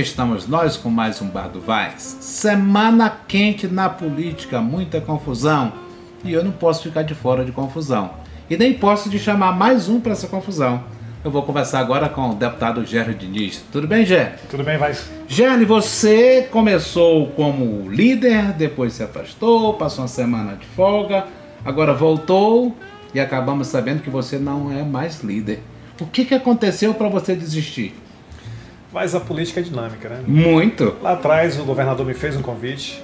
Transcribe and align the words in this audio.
Aqui 0.00 0.08
estamos 0.08 0.48
nós 0.48 0.78
com 0.78 0.88
mais 0.88 1.20
um 1.20 1.28
Bar 1.28 1.48
do 1.48 1.60
Vaz. 1.60 2.16
Semana 2.20 3.10
quente 3.28 3.66
na 3.68 3.90
política, 3.90 4.58
muita 4.58 4.98
confusão. 4.98 5.74
E 6.24 6.32
eu 6.32 6.42
não 6.42 6.52
posso 6.52 6.84
ficar 6.84 7.02
de 7.02 7.14
fora 7.14 7.44
de 7.44 7.52
confusão. 7.52 8.10
E 8.48 8.56
nem 8.56 8.72
posso 8.72 9.10
de 9.10 9.18
chamar 9.18 9.52
mais 9.52 9.90
um 9.90 10.00
para 10.00 10.12
essa 10.12 10.26
confusão. 10.26 10.82
Eu 11.22 11.30
vou 11.30 11.42
conversar 11.42 11.80
agora 11.80 12.08
com 12.08 12.30
o 12.30 12.34
deputado 12.34 12.82
Gerry 12.86 13.14
Diniz. 13.14 13.62
Tudo 13.70 13.86
bem, 13.86 14.06
Gerry? 14.06 14.38
Tudo 14.48 14.64
bem, 14.64 14.78
vai. 14.78 14.96
Gerry, 15.28 15.66
você 15.66 16.48
começou 16.50 17.26
como 17.32 17.90
líder, 17.90 18.54
depois 18.54 18.94
se 18.94 19.02
afastou, 19.02 19.74
passou 19.74 20.02
uma 20.02 20.08
semana 20.08 20.56
de 20.56 20.64
folga, 20.68 21.26
agora 21.62 21.92
voltou 21.92 22.74
e 23.12 23.20
acabamos 23.20 23.66
sabendo 23.66 24.02
que 24.02 24.08
você 24.08 24.38
não 24.38 24.72
é 24.72 24.82
mais 24.82 25.20
líder. 25.22 25.62
O 26.00 26.06
que, 26.06 26.24
que 26.24 26.34
aconteceu 26.34 26.94
para 26.94 27.10
você 27.10 27.36
desistir? 27.36 27.94
Mas 28.92 29.14
a 29.14 29.20
política 29.20 29.60
é 29.60 29.62
dinâmica, 29.62 30.08
né? 30.08 30.22
Muito. 30.26 30.96
Lá 31.00 31.12
atrás 31.12 31.58
o 31.58 31.64
governador 31.64 32.04
me 32.04 32.14
fez 32.14 32.36
um 32.36 32.42
convite, 32.42 33.02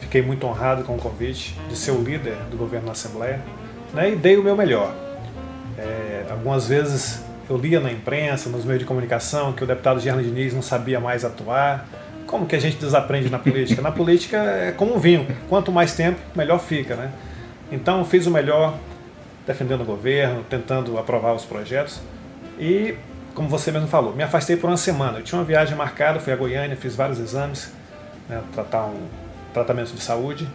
fiquei 0.00 0.20
muito 0.20 0.46
honrado 0.46 0.82
com 0.82 0.94
o 0.96 0.98
convite 0.98 1.56
de 1.68 1.76
ser 1.76 1.92
o 1.92 2.02
líder 2.02 2.36
do 2.50 2.56
governo 2.56 2.86
na 2.86 2.92
Assembleia, 2.92 3.40
né? 3.94 4.12
E 4.12 4.16
dei 4.16 4.36
o 4.36 4.42
meu 4.42 4.56
melhor. 4.56 4.92
É, 5.78 6.24
algumas 6.28 6.66
vezes 6.66 7.22
eu 7.48 7.56
lia 7.56 7.80
na 7.80 7.92
imprensa, 7.92 8.48
nos 8.48 8.64
meios 8.64 8.80
de 8.80 8.84
comunicação, 8.84 9.52
que 9.52 9.62
o 9.62 9.66
deputado 9.66 10.00
Gerno 10.00 10.22
Diniz 10.22 10.54
não 10.54 10.62
sabia 10.62 10.98
mais 10.98 11.24
atuar. 11.24 11.86
Como 12.26 12.46
que 12.46 12.56
a 12.56 12.60
gente 12.60 12.76
desaprende 12.76 13.28
na 13.30 13.38
política? 13.38 13.82
Na 13.82 13.92
política 13.92 14.38
é 14.38 14.72
como 14.72 14.94
um 14.94 14.98
vinho, 14.98 15.26
quanto 15.48 15.70
mais 15.70 15.94
tempo, 15.94 16.18
melhor 16.34 16.58
fica, 16.58 16.96
né? 16.96 17.12
Então 17.70 18.04
fiz 18.04 18.26
o 18.26 18.30
melhor, 18.30 18.74
defendendo 19.46 19.82
o 19.82 19.84
governo, 19.84 20.44
tentando 20.48 20.98
aprovar 20.98 21.34
os 21.34 21.44
projetos 21.44 22.00
e 22.58 22.94
como 23.34 23.48
você 23.48 23.70
mesmo 23.72 23.88
falou, 23.88 24.14
me 24.14 24.22
afastei 24.22 24.56
por 24.56 24.68
uma 24.68 24.76
semana. 24.76 25.18
Eu 25.18 25.22
tinha 25.22 25.38
uma 25.38 25.44
viagem 25.44 25.76
marcada, 25.76 26.20
fui 26.20 26.32
a 26.32 26.36
Goiânia, 26.36 26.76
fiz 26.76 26.94
vários 26.94 27.18
exames, 27.18 27.72
né, 28.28 28.40
tratar 28.54 28.84
um 28.86 29.06
tratamento 29.52 29.92
de 29.92 30.02
saúde. 30.02 30.48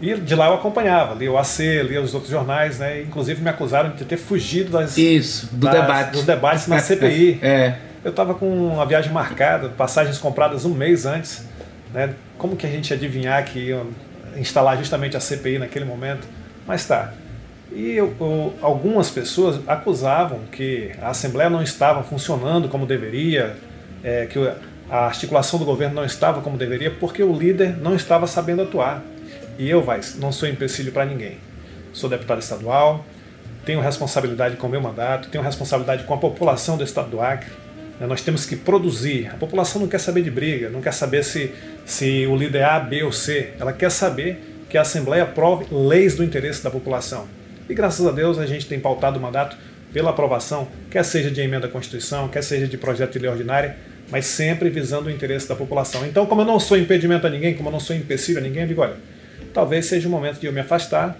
E 0.00 0.14
de 0.14 0.34
lá 0.34 0.46
eu 0.46 0.54
acompanhava, 0.54 1.14
lia 1.14 1.30
o 1.32 1.36
AC, 1.36 1.82
lia 1.82 2.00
os 2.00 2.14
outros 2.14 2.30
jornais, 2.30 2.78
né? 2.78 3.02
Inclusive 3.02 3.42
me 3.42 3.50
acusaram 3.50 3.90
de 3.90 4.04
ter 4.04 4.16
fugido 4.16 4.70
das, 4.70 4.96
Isso, 4.96 5.48
do 5.52 5.66
das- 5.66 5.74
debate. 5.80 6.10
dos 6.12 6.24
debates 6.24 6.66
na 6.68 6.78
CPI. 6.78 7.38
É. 7.42 7.74
Eu 8.04 8.10
estava 8.10 8.32
com 8.32 8.48
uma 8.48 8.86
viagem 8.86 9.10
marcada, 9.12 9.68
passagens 9.70 10.16
compradas 10.18 10.64
um 10.64 10.72
mês 10.72 11.04
antes. 11.04 11.44
Né? 11.92 12.14
Como 12.38 12.54
que 12.54 12.64
a 12.64 12.70
gente 12.70 12.88
ia 12.90 12.96
adivinhar 12.96 13.44
que 13.44 13.58
iam 13.58 13.88
instalar 14.36 14.78
justamente 14.78 15.16
a 15.16 15.20
CPI 15.20 15.58
naquele 15.58 15.84
momento? 15.84 16.28
Mas 16.64 16.86
tá. 16.86 17.12
E 17.70 17.92
eu- 17.92 18.14
eu- 18.18 18.54
algumas 18.62 19.10
pessoas 19.10 19.60
acusavam 19.66 20.40
que 20.50 20.90
a 21.02 21.10
Assembleia 21.10 21.50
não 21.50 21.62
estava 21.62 22.02
funcionando 22.02 22.68
como 22.68 22.86
deveria, 22.86 23.56
é, 24.02 24.26
que 24.26 24.38
a 24.90 25.06
articulação 25.06 25.58
do 25.58 25.64
governo 25.66 25.94
não 25.96 26.04
estava 26.04 26.40
como 26.40 26.56
deveria, 26.56 26.90
porque 26.90 27.22
o 27.22 27.32
líder 27.32 27.76
não 27.78 27.94
estava 27.94 28.26
sabendo 28.26 28.62
atuar. 28.62 29.02
E 29.58 29.68
eu, 29.68 29.82
vai, 29.82 30.00
não 30.16 30.32
sou 30.32 30.48
empecilho 30.48 30.92
para 30.92 31.04
ninguém. 31.04 31.36
Sou 31.92 32.08
deputado 32.08 32.40
estadual, 32.40 33.04
tenho 33.66 33.80
responsabilidade 33.80 34.56
com 34.56 34.66
o 34.66 34.70
meu 34.70 34.80
mandato, 34.80 35.28
tenho 35.28 35.44
responsabilidade 35.44 36.04
com 36.04 36.14
a 36.14 36.18
população 36.18 36.76
do 36.76 36.84
estado 36.84 37.10
do 37.10 37.20
Acre. 37.20 37.50
né? 38.00 38.06
Nós 38.06 38.22
temos 38.22 38.46
que 38.46 38.56
produzir. 38.56 39.28
A 39.30 39.36
população 39.36 39.80
não 39.80 39.88
quer 39.88 39.98
saber 39.98 40.22
de 40.22 40.30
briga, 40.30 40.70
não 40.70 40.80
quer 40.80 40.92
saber 40.94 41.22
se, 41.24 41.52
se 41.84 42.26
o 42.26 42.36
líder 42.36 42.60
é 42.60 42.64
A, 42.64 42.80
B 42.80 43.02
ou 43.02 43.12
C. 43.12 43.50
Ela 43.58 43.72
quer 43.72 43.90
saber 43.90 44.64
que 44.70 44.78
a 44.78 44.82
Assembleia 44.82 45.24
aprove 45.24 45.66
leis 45.70 46.14
do 46.14 46.22
interesse 46.24 46.62
da 46.62 46.70
população. 46.70 47.26
E 47.68 47.74
graças 47.74 48.06
a 48.06 48.10
Deus 48.10 48.38
a 48.38 48.46
gente 48.46 48.66
tem 48.66 48.80
pautado 48.80 49.18
o 49.18 49.22
mandato 49.22 49.56
pela 49.92 50.10
aprovação, 50.10 50.68
quer 50.90 51.04
seja 51.04 51.30
de 51.30 51.40
emenda 51.40 51.66
à 51.66 51.70
Constituição, 51.70 52.28
quer 52.28 52.42
seja 52.42 52.66
de 52.66 52.76
projeto 52.76 53.12
de 53.12 53.18
lei 53.20 53.30
ordinária, 53.30 53.76
mas 54.10 54.26
sempre 54.26 54.70
visando 54.70 55.08
o 55.08 55.10
interesse 55.10 55.48
da 55.48 55.54
população. 55.54 56.06
Então, 56.06 56.26
como 56.26 56.42
eu 56.42 56.46
não 56.46 56.58
sou 56.60 56.76
impedimento 56.76 57.26
a 57.26 57.30
ninguém, 57.30 57.54
como 57.54 57.68
eu 57.68 57.72
não 57.72 57.80
sou 57.80 57.94
empecilho 57.94 58.38
a 58.38 58.40
ninguém, 58.40 58.62
eu 58.62 58.68
digo, 58.68 58.80
olha, 58.80 58.96
talvez 59.52 59.86
seja 59.86 60.08
o 60.08 60.10
momento 60.10 60.40
de 60.40 60.46
eu 60.46 60.52
me 60.52 60.60
afastar 60.60 61.18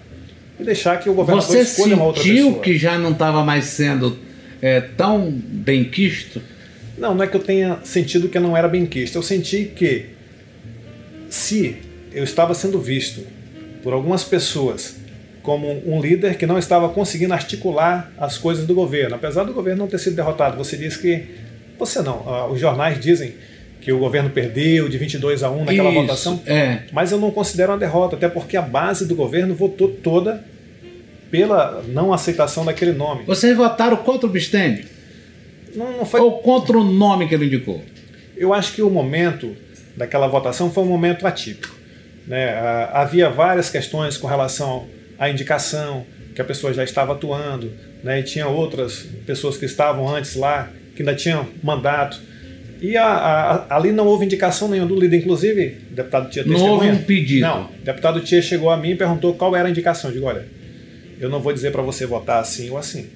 e 0.59 0.64
deixar 0.64 0.98
que 0.98 1.09
o 1.09 1.14
governador 1.14 1.48
Você 1.48 1.60
escolha 1.60 1.94
uma 1.94 2.04
outra 2.04 2.22
sentiu 2.22 2.47
pessoa. 2.47 2.62
que 2.62 2.78
já 2.78 2.98
não 2.98 3.12
estava 3.12 3.44
mais 3.44 3.66
sendo 3.66 4.19
é, 4.60 4.80
tão 4.80 5.30
bem 5.30 5.84
quisto? 5.84 6.41
Não, 6.97 7.15
não 7.15 7.25
é 7.25 7.26
que 7.26 7.36
eu 7.36 7.42
tenha 7.42 7.78
sentido 7.84 8.28
que 8.28 8.36
eu 8.36 8.42
não 8.42 8.56
era 8.56 8.69
bem 8.69 8.84
quisto. 8.84 9.16
Eu 9.16 9.22
senti 9.22 9.65
que 9.65 10.06
se 11.28 11.76
eu 12.12 12.25
estava 12.25 12.54
sendo 12.54 12.80
visto 12.80 13.25
por 13.82 13.92
algumas 13.92 14.25
pessoas 14.25 14.97
como 15.48 15.82
um 15.86 15.98
líder 15.98 16.36
que 16.36 16.44
não 16.44 16.59
estava 16.59 16.91
conseguindo 16.91 17.32
articular 17.32 18.12
as 18.19 18.36
coisas 18.36 18.66
do 18.66 18.75
governo, 18.75 19.14
apesar 19.14 19.44
do 19.44 19.54
governo 19.54 19.78
não 19.78 19.88
ter 19.88 19.98
sido 19.98 20.14
derrotado. 20.14 20.59
Você 20.59 20.76
diz 20.76 20.94
que. 20.94 21.25
Você 21.78 22.03
não, 22.03 22.22
ah, 22.28 22.47
os 22.48 22.60
jornais 22.60 23.00
dizem 23.00 23.32
que 23.81 23.91
o 23.91 23.98
governo 23.98 24.28
perdeu 24.28 24.91
de 24.91 24.98
22 24.98 25.42
a 25.42 25.50
1 25.50 25.64
naquela 25.64 25.88
Isso, 25.88 26.00
votação. 26.03 26.42
É. 26.44 26.81
Mas 26.92 27.12
eu 27.12 27.19
não 27.19 27.31
considero 27.31 27.72
uma 27.72 27.78
derrota, 27.78 28.14
até 28.14 28.28
porque 28.28 28.59
a 28.59 28.60
base 28.60 29.06
do 29.06 29.16
governo 29.16 29.54
votou 29.54 29.88
toda 29.88 30.44
pela 31.31 31.82
não 31.88 32.12
aceitação 32.12 32.66
daquele 32.66 32.92
nome. 32.92 33.25
Vocês 33.25 33.56
votaram 33.56 33.97
contra 33.97 34.26
o 34.26 34.30
Bistênio? 34.30 34.84
Não, 35.75 35.97
não 35.97 36.04
foi 36.04 36.20
Ou 36.20 36.42
contra 36.42 36.76
o 36.76 36.84
nome 36.84 37.26
que 37.26 37.34
ele 37.34 37.47
indicou? 37.47 37.82
Eu 38.36 38.53
acho 38.53 38.75
que 38.75 38.82
o 38.82 38.91
momento 38.91 39.56
daquela 39.97 40.26
votação 40.26 40.70
foi 40.70 40.84
um 40.84 40.88
momento 40.88 41.26
atípico. 41.26 41.75
Né? 42.26 42.50
Ah, 42.50 43.00
Havia 43.00 43.30
várias 43.30 43.70
questões 43.70 44.19
com 44.19 44.26
relação 44.26 44.97
à 45.19 45.29
indicação, 45.31 46.06
que 46.34 46.41
a 46.41 46.45
pessoa 46.45 46.73
já 46.73 46.84
estava 46.84 47.12
atuando, 47.12 47.73
né? 48.05 48.21
e 48.21 48.23
tinha 48.23 48.47
outras 48.47 49.06
pessoas 49.27 49.56
que 49.56 49.65
estavam 49.65 50.09
antes 50.15 50.37
lá, 50.37 50.71
que 50.95 51.03
ainda 51.03 51.15
tinham 51.15 51.47
mandato. 51.62 52.21
E 52.81 52.97
a- 52.97 53.05
a- 53.69 53.77
ali 53.77 53.91
não 53.91 54.07
houve 54.07 54.25
indicação 54.25 54.69
nenhuma 54.69 54.89
do 54.89 54.99
líder, 55.01 55.17
inclusive, 55.19 55.78
o 55.91 55.95
deputado 55.95 56.31
Tia 56.31 56.45
Não 56.45 56.61
houve 56.61 56.89
um 56.89 57.03
pedido. 57.03 57.41
Não, 57.41 57.65
o 57.65 57.84
deputado 57.84 58.21
Tia 58.21 58.41
chegou 58.41 58.71
a 58.71 58.77
mim 58.77 58.91
e 58.91 58.95
perguntou 58.95 59.34
qual 59.34 59.57
era 59.57 59.67
a 59.67 59.71
indicação. 59.71 60.11
Eu 60.11 60.15
digo, 60.15 60.27
olha, 60.27 60.47
eu 61.19 61.28
não 61.28 61.41
vou 61.41 61.53
dizer 61.53 61.73
para 61.73 61.83
você 61.83 62.07
votar 62.07 62.41
assim 62.41 62.71
ou 62.71 62.78
assim. 62.78 63.09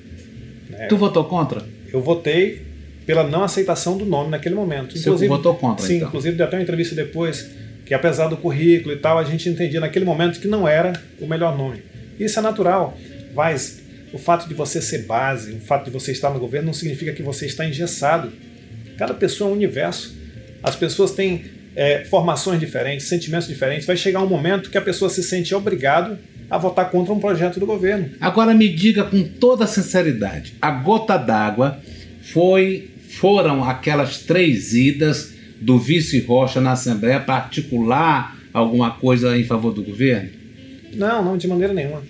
né? 0.68 0.86
Tu 0.88 0.96
votou 0.96 1.24
contra? 1.24 1.62
eu 1.92 2.00
votei 2.00 2.62
pela 3.06 3.22
não 3.22 3.44
aceitação 3.44 3.96
do 3.98 4.04
nome 4.06 4.30
naquele 4.30 4.54
momento. 4.54 4.96
Você 4.98 5.28
votou 5.28 5.54
contra, 5.54 5.86
Sim, 5.86 5.96
então? 5.96 6.08
inclusive 6.08 6.36
deu 6.36 6.46
até 6.46 6.56
uma 6.56 6.62
entrevista 6.62 6.94
depois 6.94 7.50
que 7.84 7.92
apesar 7.92 8.28
do 8.28 8.36
currículo 8.36 8.94
e 8.94 8.96
tal, 8.96 9.18
a 9.18 9.24
gente 9.24 9.48
entendia 9.48 9.78
naquele 9.80 10.04
momento 10.04 10.40
que 10.40 10.48
não 10.48 10.66
era 10.66 10.92
o 11.20 11.26
melhor 11.26 11.56
nome. 11.56 11.82
Isso 12.24 12.38
é 12.38 12.42
natural, 12.42 12.96
mas 13.34 13.82
o 14.12 14.18
fato 14.18 14.48
de 14.48 14.54
você 14.54 14.80
ser 14.80 15.04
base, 15.06 15.52
o 15.52 15.60
fato 15.60 15.86
de 15.86 15.90
você 15.90 16.12
estar 16.12 16.30
no 16.30 16.38
governo 16.38 16.66
não 16.66 16.74
significa 16.74 17.12
que 17.12 17.22
você 17.22 17.46
está 17.46 17.66
engessado. 17.66 18.32
Cada 18.98 19.14
pessoa 19.14 19.50
é 19.50 19.52
um 19.52 19.56
universo. 19.56 20.16
As 20.62 20.76
pessoas 20.76 21.12
têm 21.12 21.44
é, 21.74 22.04
formações 22.04 22.60
diferentes, 22.60 23.06
sentimentos 23.06 23.48
diferentes. 23.48 23.86
Vai 23.86 23.96
chegar 23.96 24.20
um 24.20 24.28
momento 24.28 24.70
que 24.70 24.78
a 24.78 24.82
pessoa 24.82 25.10
se 25.10 25.22
sente 25.22 25.54
obrigado 25.54 26.18
a 26.50 26.58
votar 26.58 26.90
contra 26.90 27.12
um 27.12 27.18
projeto 27.18 27.58
do 27.58 27.64
governo. 27.64 28.10
Agora 28.20 28.52
me 28.52 28.68
diga 28.68 29.04
com 29.04 29.22
toda 29.22 29.66
sinceridade, 29.66 30.54
a 30.60 30.70
gota 30.70 31.16
d'água 31.16 31.80
foi 32.22 32.90
foram 33.08 33.64
aquelas 33.64 34.18
três 34.18 34.74
idas 34.74 35.34
do 35.60 35.78
vice 35.78 36.20
Rocha 36.20 36.60
na 36.60 36.72
Assembleia 36.72 37.20
para 37.20 37.36
articular 37.36 38.36
alguma 38.52 38.90
coisa 38.90 39.36
em 39.36 39.44
favor 39.44 39.72
do 39.72 39.82
governo? 39.82 40.41
Não, 40.94 41.24
não, 41.24 41.36
de 41.36 41.46
maneira 41.48 41.72
nenhuma. 41.72 42.02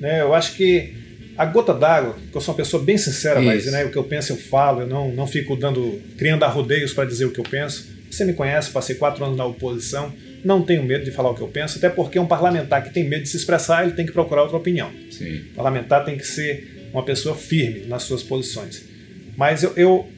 Né, 0.00 0.20
eu 0.20 0.34
acho 0.34 0.54
que 0.54 0.94
a 1.36 1.44
gota 1.44 1.74
d'água, 1.74 2.16
que 2.30 2.36
eu 2.36 2.40
sou 2.40 2.52
uma 2.52 2.58
pessoa 2.58 2.82
bem 2.82 2.96
sincera, 2.96 3.40
mas 3.40 3.66
né, 3.66 3.84
o 3.84 3.90
que 3.90 3.96
eu 3.96 4.04
penso 4.04 4.32
eu 4.32 4.36
falo, 4.36 4.82
eu 4.82 4.86
não, 4.86 5.12
não 5.12 5.26
fico 5.26 5.56
dando, 5.56 6.00
criando 6.16 6.44
arrodeios 6.44 6.92
para 6.92 7.04
dizer 7.04 7.24
o 7.24 7.30
que 7.30 7.40
eu 7.40 7.44
penso. 7.44 7.92
Você 8.10 8.24
me 8.24 8.32
conhece, 8.32 8.70
passei 8.70 8.94
quatro 8.94 9.24
anos 9.24 9.36
na 9.36 9.44
oposição, 9.44 10.12
não 10.44 10.62
tenho 10.62 10.84
medo 10.84 11.04
de 11.04 11.10
falar 11.10 11.30
o 11.30 11.34
que 11.34 11.40
eu 11.40 11.48
penso, 11.48 11.78
até 11.78 11.88
porque 11.88 12.18
um 12.18 12.26
parlamentar 12.26 12.84
que 12.84 12.90
tem 12.90 13.08
medo 13.08 13.22
de 13.22 13.28
se 13.28 13.36
expressar, 13.36 13.84
ele 13.84 13.94
tem 13.94 14.06
que 14.06 14.12
procurar 14.12 14.42
outra 14.42 14.56
opinião. 14.56 14.90
Sim. 15.10 15.38
O 15.52 15.54
parlamentar 15.56 16.04
tem 16.04 16.16
que 16.16 16.26
ser 16.26 16.88
uma 16.92 17.02
pessoa 17.02 17.34
firme 17.34 17.86
nas 17.86 18.04
suas 18.04 18.22
posições. 18.22 18.84
Mas 19.36 19.64
eu, 19.64 19.72
eu 19.76 20.08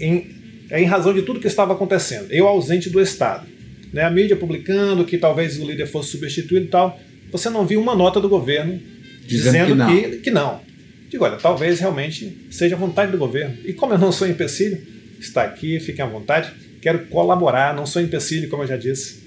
em, 0.00 0.34
é 0.70 0.80
em 0.80 0.86
razão 0.86 1.12
de 1.12 1.22
tudo 1.22 1.40
que 1.40 1.46
estava 1.46 1.74
acontecendo, 1.74 2.28
eu 2.30 2.48
ausente 2.48 2.88
do 2.88 3.00
Estado, 3.00 3.46
né, 3.92 4.02
a 4.02 4.10
mídia 4.10 4.36
publicando 4.36 5.04
que 5.04 5.18
talvez 5.18 5.58
o 5.58 5.66
líder 5.66 5.86
fosse 5.86 6.10
substituído 6.10 6.66
e 6.66 6.68
tal, 6.68 6.98
você 7.30 7.50
não 7.50 7.66
viu 7.66 7.80
uma 7.80 7.94
nota 7.94 8.20
do 8.20 8.28
governo 8.28 8.80
Dizendo 9.26 9.52
dizendo, 9.52 9.66
que 9.66 9.74
não. 9.74 9.88
que, 9.88 10.16
que 10.18 10.30
não. 10.30 10.60
Digo, 11.08 11.24
olha, 11.24 11.36
talvez 11.36 11.78
realmente 11.78 12.46
seja 12.50 12.74
a 12.74 12.78
vontade 12.78 13.12
do 13.12 13.18
governo. 13.18 13.56
E 13.64 13.72
como 13.72 13.92
eu 13.92 13.98
não 13.98 14.10
sou 14.10 14.26
empecilho, 14.26 14.80
está 15.20 15.42
aqui, 15.42 15.78
fiquem 15.78 16.04
à 16.04 16.08
vontade. 16.08 16.52
Quero 16.80 17.06
colaborar, 17.06 17.74
não 17.74 17.86
sou 17.86 18.02
empecilho, 18.02 18.48
como 18.48 18.62
eu 18.62 18.66
já 18.66 18.76
disse. 18.76 19.22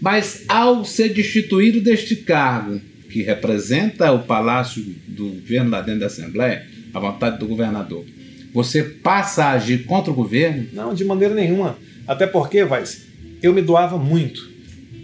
Mas 0.00 0.44
ao 0.48 0.84
ser 0.84 1.10
destituído 1.10 1.80
deste 1.80 2.16
cargo, 2.16 2.80
que 3.10 3.22
representa 3.22 4.10
o 4.12 4.20
palácio 4.20 4.82
do 5.06 5.28
governo 5.28 5.70
lá 5.70 5.80
dentro 5.80 6.00
da 6.00 6.06
Assembleia, 6.06 6.66
a 6.92 6.98
vontade 6.98 7.38
do 7.38 7.46
governador, 7.46 8.04
você 8.52 8.82
passa 8.82 9.46
a 9.46 9.52
agir 9.52 9.84
contra 9.84 10.10
o 10.10 10.14
governo? 10.14 10.68
Não, 10.72 10.94
de 10.94 11.04
maneira 11.04 11.34
nenhuma. 11.34 11.76
Até 12.06 12.26
porque, 12.26 12.64
Vaz, 12.64 13.06
eu 13.46 13.52
me 13.52 13.62
doava 13.62 13.98
muito. 13.98 14.52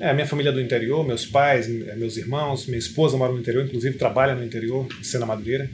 É, 0.00 0.14
minha 0.14 0.26
família 0.26 0.48
é 0.48 0.52
do 0.52 0.60
interior, 0.60 1.06
meus 1.06 1.26
pais, 1.26 1.68
eh, 1.68 1.94
meus 1.94 2.16
irmãos, 2.16 2.66
minha 2.66 2.78
esposa 2.78 3.18
mora 3.18 3.32
no 3.32 3.38
interior, 3.38 3.66
inclusive 3.66 3.98
trabalha 3.98 4.34
no 4.34 4.42
interior, 4.42 4.86
em 4.98 5.04
Sena 5.04 5.26
Madureira. 5.26 5.68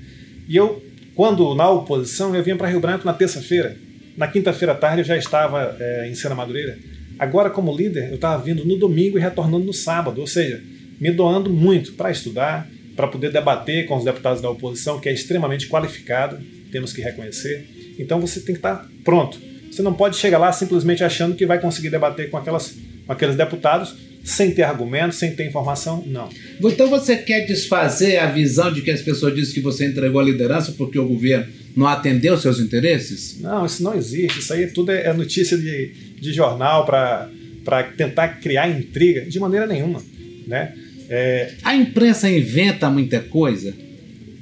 E 0.48 0.56
eu, 0.56 0.82
quando 1.14 1.54
na 1.54 1.70
oposição, 1.70 2.34
eu 2.34 2.42
vinha 2.42 2.56
para 2.56 2.66
Rio 2.68 2.80
Branco 2.80 3.06
na 3.06 3.12
terça-feira. 3.12 3.76
Na 4.16 4.26
quinta-feira 4.26 4.72
à 4.72 4.74
tarde 4.74 5.02
eu 5.02 5.04
já 5.04 5.16
estava 5.16 5.76
eh, 5.78 6.08
em 6.10 6.14
Sena 6.16 6.34
Madureira. 6.34 6.76
Agora, 7.18 7.50
como 7.50 7.74
líder, 7.74 8.08
eu 8.08 8.16
estava 8.16 8.42
vindo 8.42 8.64
no 8.64 8.76
domingo 8.76 9.16
e 9.16 9.20
retornando 9.20 9.64
no 9.64 9.72
sábado, 9.72 10.20
ou 10.20 10.26
seja, 10.26 10.60
me 11.00 11.12
doando 11.12 11.48
muito 11.48 11.92
para 11.92 12.10
estudar, 12.10 12.68
para 12.96 13.06
poder 13.06 13.30
debater 13.30 13.86
com 13.86 13.96
os 13.96 14.04
deputados 14.04 14.42
da 14.42 14.50
oposição, 14.50 14.98
que 14.98 15.08
é 15.08 15.12
extremamente 15.12 15.68
qualificada, 15.68 16.42
temos 16.72 16.92
que 16.92 17.00
reconhecer. 17.00 17.94
Então 17.96 18.20
você 18.20 18.40
tem 18.40 18.54
que 18.54 18.58
estar 18.58 18.88
pronto. 19.04 19.38
Você 19.76 19.82
não 19.82 19.92
pode 19.92 20.16
chegar 20.16 20.38
lá 20.38 20.50
simplesmente 20.52 21.04
achando 21.04 21.36
que 21.36 21.44
vai 21.44 21.60
conseguir 21.60 21.90
debater 21.90 22.30
com, 22.30 22.38
aquelas, 22.38 22.74
com 23.06 23.12
aqueles 23.12 23.36
deputados 23.36 23.94
sem 24.24 24.50
ter 24.50 24.62
argumentos, 24.62 25.18
sem 25.18 25.36
ter 25.36 25.46
informação. 25.46 26.02
Não. 26.06 26.30
Então 26.62 26.88
você 26.88 27.14
quer 27.14 27.44
desfazer 27.44 28.16
a 28.16 28.26
visão 28.26 28.72
de 28.72 28.80
que 28.80 28.90
as 28.90 29.02
pessoas 29.02 29.34
dizem 29.34 29.52
que 29.52 29.60
você 29.60 29.86
entregou 29.86 30.18
a 30.18 30.24
liderança 30.24 30.72
porque 30.78 30.98
o 30.98 31.06
governo 31.06 31.52
não 31.76 31.86
atendeu 31.86 32.38
seus 32.38 32.58
interesses? 32.58 33.38
Não, 33.38 33.66
isso 33.66 33.82
não 33.82 33.94
existe. 33.94 34.38
Isso 34.38 34.50
aí 34.54 34.66
tudo 34.68 34.92
é 34.92 35.12
notícia 35.12 35.58
de, 35.58 35.92
de 36.18 36.32
jornal 36.32 36.86
para 36.86 37.82
tentar 37.98 38.28
criar 38.40 38.70
intriga. 38.70 39.26
De 39.26 39.38
maneira 39.38 39.66
nenhuma. 39.66 40.02
Né? 40.46 40.74
É, 41.10 41.52
A 41.62 41.76
imprensa 41.76 42.30
inventa 42.30 42.88
muita 42.88 43.20
coisa. 43.20 43.74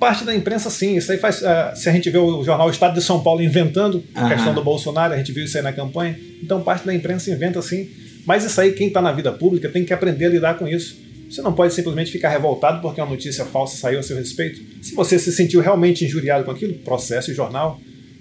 Parte 0.05 0.23
da 0.25 0.35
imprensa, 0.35 0.69
sim. 0.69 0.97
Isso 0.99 1.11
aí 1.11 1.17
faz. 1.17 1.43
ah, 1.43 1.73
se 1.75 1.89
a 1.89 1.93
gente 1.93 2.11
vê 2.11 2.19
o 2.19 2.45
jornal 2.45 2.69
Estado 2.69 2.93
de 2.95 3.03
São 3.03 3.23
Paulo 3.23 3.43
inventando 3.43 4.05
a 4.15 4.21
Aham. 4.21 4.29
questão 4.35 4.55
do 4.55 4.63
Bolsonaro, 4.63 5.15
a 5.15 5.17
gente 5.17 5.33
viu 5.33 5.45
isso 5.45 5.57
aí 5.57 5.63
na 5.63 5.73
campanha. 5.73 6.19
Então, 6.43 6.61
parte 6.63 6.85
da 6.85 6.95
imprensa 6.95 7.31
inventa, 7.31 7.63
sim. 7.63 7.89
Mas 8.27 8.45
isso 8.45 8.61
aí, 8.61 8.73
quem 8.73 8.89
está 8.89 9.01
na 9.01 9.13
vida 9.13 9.33
pública 9.33 9.69
tem 9.71 9.83
que 9.83 9.95
aprender 9.95 10.27
a 10.27 10.29
lidar 10.29 10.59
com 10.59 10.69
isso. 10.69 10.97
Você 11.31 11.41
não 11.41 11.55
pode 11.55 11.73
simplesmente 11.73 12.13
ficar 12.13 12.29
revoltado 12.29 12.83
porque 12.83 13.01
uma 13.01 13.09
notícia 13.09 13.47
falsa 13.47 13.77
saiu 13.79 13.99
a 13.99 14.03
seu 14.03 14.17
respeito. 14.17 14.61
Se 14.83 14.95
você 14.95 15.19
se 15.19 15.33
sentiu 15.33 15.61
realmente 15.63 16.05
injuriado 16.05 16.45
com 16.45 16.51
aquilo, 16.51 16.75
processe 16.75 17.31
o 17.33 17.35
jornal. 17.35 17.81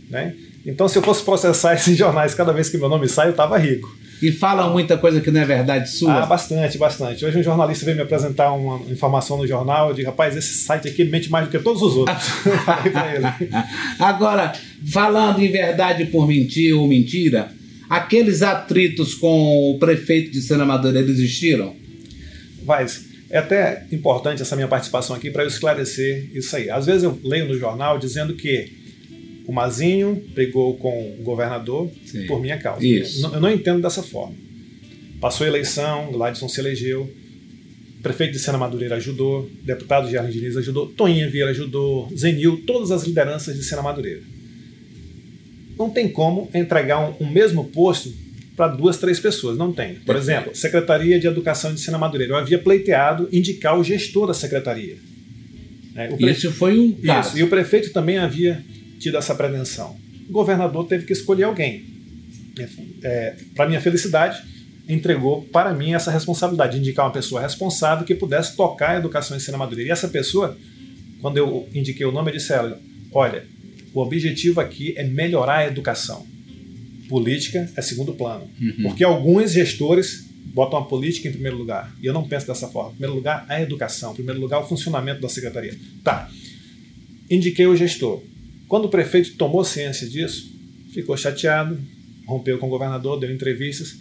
Né? 0.09 0.33
Então, 0.65 0.87
se 0.87 0.97
eu 0.97 1.01
fosse 1.01 1.21
processar 1.21 1.73
esses 1.75 1.97
jornais 1.97 2.33
cada 2.33 2.53
vez 2.53 2.69
que 2.69 2.77
meu 2.77 2.87
nome 2.87 3.09
sai, 3.09 3.27
eu 3.27 3.31
estava 3.31 3.57
rico. 3.57 3.93
E 4.23 4.31
falam 4.31 4.71
muita 4.71 4.97
coisa 4.97 5.19
que 5.19 5.29
não 5.29 5.41
é 5.41 5.45
verdade 5.45 5.89
sua. 5.89 6.23
Ah, 6.23 6.25
bastante, 6.25 6.77
bastante. 6.77 7.25
Hoje 7.25 7.37
um 7.37 7.43
jornalista 7.43 7.83
veio 7.83 7.97
me 7.97 8.03
apresentar 8.03 8.53
uma 8.53 8.89
informação 8.89 9.35
no 9.35 9.45
jornal, 9.45 9.89
eu 9.89 9.95
digo, 9.95 10.07
rapaz, 10.07 10.37
esse 10.37 10.53
site 10.63 10.87
aqui 10.87 11.03
mente 11.03 11.29
mais 11.29 11.45
do 11.45 11.51
que 11.51 11.59
todos 11.59 11.81
os 11.81 11.97
outros. 11.97 12.25
Falei 12.63 12.89
pra 12.89 13.13
ele. 13.13 13.25
Agora, 13.99 14.53
falando 14.89 15.41
em 15.41 15.51
verdade 15.51 16.05
por 16.05 16.25
mentir 16.25 16.73
ou 16.73 16.87
mentira, 16.87 17.51
aqueles 17.89 18.41
atritos 18.41 19.13
com 19.13 19.73
o 19.75 19.77
prefeito 19.77 20.31
de 20.31 20.41
Sena 20.41 20.63
Madureira 20.63 21.11
existiram? 21.11 21.75
Mas 22.65 23.05
é 23.29 23.39
até 23.39 23.85
importante 23.91 24.41
essa 24.41 24.55
minha 24.55 24.69
participação 24.69 25.17
aqui 25.17 25.31
para 25.31 25.43
eu 25.43 25.49
esclarecer 25.49 26.29
isso 26.33 26.55
aí. 26.55 26.69
Às 26.69 26.85
vezes 26.85 27.03
eu 27.03 27.19
leio 27.25 27.49
no 27.49 27.59
jornal 27.59 27.99
dizendo 27.99 28.33
que 28.35 28.71
o 29.47 29.51
Mazinho 29.53 30.23
brigou 30.33 30.77
com 30.77 31.15
o 31.19 31.23
governador 31.23 31.89
Sim. 32.05 32.25
por 32.27 32.39
minha 32.41 32.57
causa. 32.57 32.85
Isso. 32.85 33.19
Eu 33.19 33.21
não- 33.29 33.35
eu 33.35 33.41
não 33.41 33.51
entendo 33.51 33.81
dessa 33.81 34.01
forma. 34.03 34.35
Passou 35.19 35.45
a 35.45 35.47
eleição, 35.49 36.11
Gladson 36.11 36.47
se 36.49 36.59
elegeu, 36.59 37.09
prefeito 38.01 38.33
de 38.33 38.39
Sena 38.39 38.57
Madureira 38.57 38.95
ajudou, 38.97 39.49
deputado 39.63 40.09
Gerardo 40.09 40.31
Diniz 40.31 40.57
ajudou, 40.57 40.87
Toninha 40.87 41.29
Vieira 41.29 41.51
ajudou, 41.51 42.09
Zenil, 42.15 42.61
todas 42.65 42.91
as 42.91 43.03
lideranças 43.03 43.55
de 43.55 43.63
Sena 43.63 43.81
Madureira. 43.81 44.21
Não 45.77 45.89
tem 45.89 46.07
como 46.09 46.49
entregar 46.53 46.99
um, 46.99 47.25
um 47.25 47.29
mesmo 47.31 47.65
posto 47.65 48.11
para 48.55 48.67
duas, 48.67 48.97
três 48.97 49.19
pessoas, 49.19 49.57
não 49.57 49.71
tem. 49.73 49.95
Por 49.95 50.15
exemplo, 50.15 50.53
Secretaria 50.55 51.19
de 51.19 51.25
Educação 51.25 51.73
de 51.73 51.79
Sena 51.79 51.97
Madureira. 51.97 52.33
Eu 52.33 52.37
havia 52.37 52.59
pleiteado 52.59 53.27
indicar 53.31 53.79
o 53.79 53.83
gestor 53.83 54.27
da 54.27 54.33
secretaria. 54.33 54.97
né? 55.95 56.09
O 56.11 56.29
Isso 56.29 56.51
foi 56.51 56.77
o 56.77 56.95
isso, 57.01 57.37
e 57.37 57.41
o 57.43 57.47
prefeito 57.47 57.91
também 57.91 58.17
havia 58.17 58.63
tido 59.03 59.17
essa 59.17 59.35
pretensão. 59.35 59.95
O 60.29 60.31
governador 60.31 60.87
teve 60.87 61.05
que 61.05 61.13
escolher 61.13 61.43
alguém. 61.43 61.85
É, 63.03 63.35
para 63.55 63.67
minha 63.67 63.81
felicidade, 63.81 64.41
entregou 64.87 65.43
para 65.43 65.73
mim 65.73 65.93
essa 65.93 66.11
responsabilidade 66.11 66.73
de 66.73 66.79
indicar 66.79 67.05
uma 67.05 67.11
pessoa 67.11 67.41
responsável 67.41 68.05
que 68.05 68.15
pudesse 68.15 68.55
tocar 68.55 68.91
a 68.91 68.97
educação 68.97 69.35
em 69.35 69.39
Sena 69.39 69.57
Madureira. 69.57 69.89
E 69.89 69.91
essa 69.91 70.07
pessoa, 70.07 70.57
quando 71.21 71.37
eu 71.37 71.67
indiquei 71.73 72.05
o 72.05 72.11
nome, 72.11 72.31
eu 72.31 72.35
disse 72.35 72.53
a 72.53 72.57
ela: 72.57 72.81
olha, 73.11 73.45
o 73.93 73.99
objetivo 73.99 74.61
aqui 74.61 74.93
é 74.97 75.03
melhorar 75.03 75.57
a 75.57 75.67
educação. 75.67 76.25
Política 77.09 77.69
é 77.75 77.81
segundo 77.81 78.13
plano. 78.13 78.49
Porque 78.83 79.03
alguns 79.03 79.51
gestores 79.51 80.25
botam 80.53 80.79
a 80.79 80.85
política 80.85 81.27
em 81.27 81.31
primeiro 81.31 81.57
lugar. 81.57 81.93
E 82.01 82.05
eu 82.05 82.13
não 82.13 82.27
penso 82.27 82.47
dessa 82.47 82.67
forma. 82.67 82.91
Em 82.91 82.93
primeiro 82.93 83.15
lugar, 83.15 83.45
a 83.49 83.61
educação. 83.61 84.11
Em 84.11 84.15
primeiro 84.15 84.39
lugar, 84.39 84.61
o 84.61 84.67
funcionamento 84.67 85.21
da 85.21 85.27
secretaria. 85.29 85.77
Tá. 86.03 86.29
Indiquei 87.29 87.67
o 87.67 87.75
gestor. 87.75 88.21
Quando 88.73 88.85
o 88.85 88.89
prefeito 88.89 89.33
tomou 89.35 89.63
ciência 89.63 90.09
disso, 90.09 90.51
ficou 90.91 91.15
chateado, 91.15 91.77
rompeu 92.25 92.57
com 92.57 92.65
o 92.65 92.69
governador, 92.71 93.19
deu 93.19 93.31
entrevistas. 93.31 93.97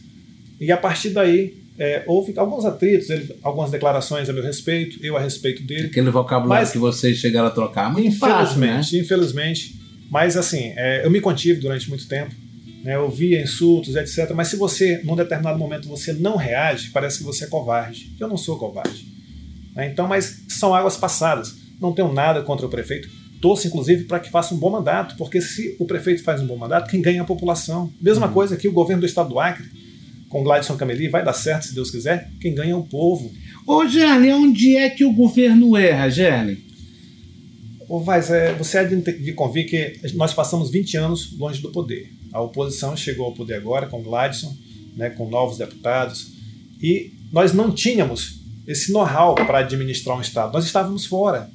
E 0.59 0.73
a 0.73 0.79
partir 0.79 1.11
daí, 1.11 1.53
é, 1.79 2.03
houve 2.07 2.33
alguns 2.39 2.65
atritos, 2.65 3.11
ele- 3.11 3.37
algumas 3.43 3.71
declarações 3.71 4.31
a 4.31 4.33
meu 4.33 4.43
respeito, 4.43 4.99
eu 5.05 5.15
a 5.15 5.21
respeito 5.21 5.63
dele. 5.63 5.89
Aquele 5.89 6.09
vocabulário 6.09 6.65
Mas- 6.65 6.73
que 6.73 6.79
vocês 6.79 7.19
chegaram 7.19 7.49
a 7.49 7.51
trocar. 7.51 7.93
Muito 7.93 8.17
fácil, 8.19 8.61
né? 8.61 8.69
Infelizmente, 8.81 8.97
infelizmente. 8.99 9.81
Mas 10.11 10.39
assim, 10.39 10.73
é, 10.75 11.05
eu 11.05 11.11
me 11.11 11.21
contive 11.21 11.61
durante 11.61 11.87
muito 11.91 12.09
tempo. 12.09 12.35
Né, 12.83 12.95
eu 12.97 13.11
via 13.11 13.43
insultos, 13.43 13.95
etc. 13.95 14.31
Mas 14.35 14.49
se 14.49 14.57
você, 14.57 15.03
num 15.05 15.15
determinado 15.15 15.59
momento, 15.59 15.87
você 15.87 16.15
não 16.15 16.35
reage, 16.37 16.89
parece 16.89 17.19
que 17.19 17.25
você 17.25 17.45
é 17.45 17.47
covarde. 17.47 18.11
Eu 18.19 18.27
não 18.27 18.39
sou 18.39 18.57
covarde. 18.59 19.05
Né, 19.77 19.91
então, 19.93 20.09
mas 20.09 20.45
são 20.49 20.75
águas 20.75 20.97
passadas. 20.97 21.57
Não 21.79 21.93
tenho 21.93 22.11
nada 22.11 22.41
contra 22.41 22.65
o 22.65 22.71
prefeito. 22.71 23.21
Torço, 23.43 23.67
inclusive, 23.67 24.05
para 24.05 24.21
que 24.21 24.31
faça 24.31 24.55
um 24.55 24.57
bom 24.57 24.71
mandato, 24.71 25.17
porque 25.17 25.41
se 25.41 25.75
o 25.81 25.85
prefeito 25.85 26.23
faz 26.23 26.41
um 26.41 26.47
bom 26.47 26.57
mandato, 26.57 26.89
quem 26.89 27.03
ganha 27.03 27.19
é 27.19 27.21
a 27.23 27.25
população. 27.25 27.93
Mesma 28.01 28.29
coisa 28.29 28.57
que 28.57 28.69
o 28.69 28.73
governo 28.73 29.01
do 29.01 29.07
estado 29.07 29.31
do 29.31 29.41
Acre, 29.41 29.67
com 30.29 30.45
Gladson 30.45 30.77
Cameli, 30.77 31.09
vai 31.09 31.25
dar 31.25 31.33
certo, 31.33 31.67
se 31.67 31.75
Deus 31.75 31.91
quiser. 31.91 32.31
Quem 32.41 32.55
ganha 32.55 32.71
é 32.71 32.77
o 32.77 32.85
povo. 32.85 33.33
Ô, 33.67 33.85
Gerli, 33.85 34.33
onde 34.33 34.77
é 34.77 34.89
que 34.89 35.05
o 35.05 35.13
governo 35.13 35.77
erra, 35.77 36.09
Gerli? 36.09 36.65
Ô, 37.89 37.99
Vaz, 37.99 38.31
é, 38.31 38.55
você 38.55 38.85
de, 38.85 39.03
de 39.03 39.33
convir 39.33 39.69
que 39.69 40.01
nós 40.15 40.33
passamos 40.33 40.71
20 40.71 40.97
anos 40.97 41.37
longe 41.37 41.61
do 41.61 41.73
poder. 41.73 42.13
A 42.33 42.41
oposição 42.41 42.97
chegou 42.97 43.27
ao 43.27 43.35
poder 43.35 43.55
agora 43.55 43.89
com 43.89 44.05
Gladson, 44.05 44.57
né, 44.97 45.11
com 45.11 45.29
novos 45.29 45.59
deputados, 45.59 46.29
e 46.81 47.13
nós 47.33 47.53
não 47.53 47.73
tínhamos 47.73 48.41
esse 48.69 48.93
know-how 48.93 49.35
para 49.35 49.59
administrar 49.59 50.17
um 50.17 50.21
Estado. 50.21 50.53
Nós 50.53 50.65
estávamos 50.65 51.07
fora. 51.07 51.51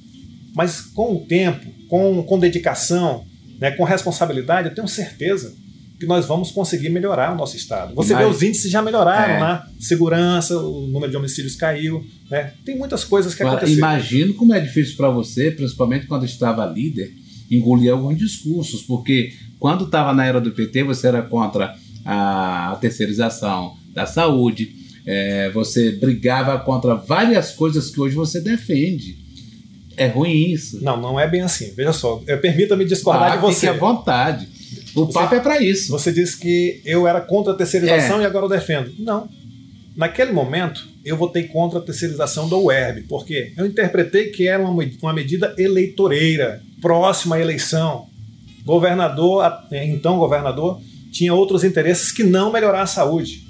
Mas 0.56 0.82
com 0.82 1.16
o 1.16 1.20
tempo, 1.26 1.66
com, 1.88 2.24
com 2.24 2.40
dedicação, 2.40 3.24
né, 3.60 3.72
com 3.72 3.84
responsabilidade, 3.84 4.70
eu 4.70 4.76
tenho 4.76 4.88
certeza 4.88 5.54
que 6.00 6.06
nós 6.06 6.26
vamos 6.28 6.52
conseguir 6.52 6.90
melhorar 6.90 7.34
o 7.34 7.38
nosso 7.38 7.58
Estado. 7.58 7.96
Você 7.96 8.14
Mas- 8.14 8.24
vê 8.24 8.30
os 8.32 8.44
índices 8.44 8.70
já 8.72 8.82
melhoraram, 8.84 9.34
É. 9.34 9.40
né? 9.40 9.64
Segurança, 9.80 10.56
o 10.60 10.86
número 10.88 11.10
de 11.12 11.18
homicídios 11.18 11.56
caiu, 11.56 12.06
né? 12.30 12.54
Tem 12.64 12.78
muitas 12.78 13.04
coisas 13.04 13.34
que 13.34 13.42
aconteceram. 13.42 13.78
imagino 13.80 14.34
como 14.36 14.54
é 14.54 14.60
difícil 14.60 14.96
para 14.96 15.10
você, 15.10 15.50
principalmente 15.50 16.06
quando 16.06 16.24
estava 16.26 16.66
líder, 16.68 17.12
engolir 17.50 17.92
alguns 17.92 18.18
discursos, 18.18 18.84
porque 18.84 19.34
quando 19.60 19.86
estava 19.86 20.14
na 20.14 20.24
era 20.26 20.40
do 20.40 20.52
PT, 20.52 20.84
você 20.84 21.08
era 21.08 21.24
contra 21.24 21.74
a, 22.06 22.74
a 22.74 22.76
terceirização 22.76 23.76
da 23.94 24.06
saúde, 24.06 24.76
é, 25.06 25.50
você 25.52 25.94
brigava 25.94 26.60
contra 26.60 26.94
várias 26.94 27.52
coisas 27.54 27.90
que 27.90 28.00
hoje 28.00 28.14
você 28.16 28.40
defende. 28.40 29.18
É 29.98 30.08
ruim 30.08 30.52
isso. 30.52 30.82
Não, 30.84 30.96
não 31.02 31.20
é 31.20 31.28
bem 31.28 31.42
assim. 31.42 31.74
Veja 31.76 31.92
só, 31.92 32.22
eh, 32.28 32.38
permita-me 32.38 32.86
discordar 32.86 33.32
Ah, 33.34 33.36
de 33.36 33.42
você. 33.42 33.62
Fique 33.62 33.68
à 33.68 33.74
vontade. 33.74 34.48
O 34.96 35.06
Você- 35.06 35.14
papo 35.14 35.36
é 35.36 35.40
para 35.40 35.62
isso. 35.62 35.92
Você 35.92 36.12
disse 36.12 36.38
que 36.40 36.82
eu 36.86 37.08
era 37.08 37.20
contra 37.20 37.54
a 37.54 37.56
terceirização 37.56 38.20
É. 38.20 38.24
e 38.24 38.26
agora 38.26 38.46
eu 38.46 38.50
defendo. 38.50 38.92
Não. 39.00 39.28
Naquele 39.96 40.32
momento, 40.32 40.88
eu 41.04 41.18
votei 41.18 41.44
contra 41.44 41.80
a 41.80 41.82
terceirização 41.82 42.48
do 42.48 42.60
UERB, 42.66 43.02
porque 43.10 43.52
eu 43.58 43.66
interpretei 43.66 44.28
que 44.30 44.48
era 44.48 44.62
uma, 44.64 44.84
uma 45.02 45.14
medida 45.14 45.56
eleitoreira, 45.58 46.62
próxima 46.80 47.38
à 47.38 47.42
eleição. 47.42 48.06
Governador, 48.64 49.44
então 49.72 50.20
governador, 50.20 50.80
tinha 51.12 51.34
outros 51.34 51.64
interesses 51.64 52.12
que 52.12 52.24
não 52.24 52.52
melhorar 52.52 52.82
a 52.84 52.86
saúde. 52.88 53.42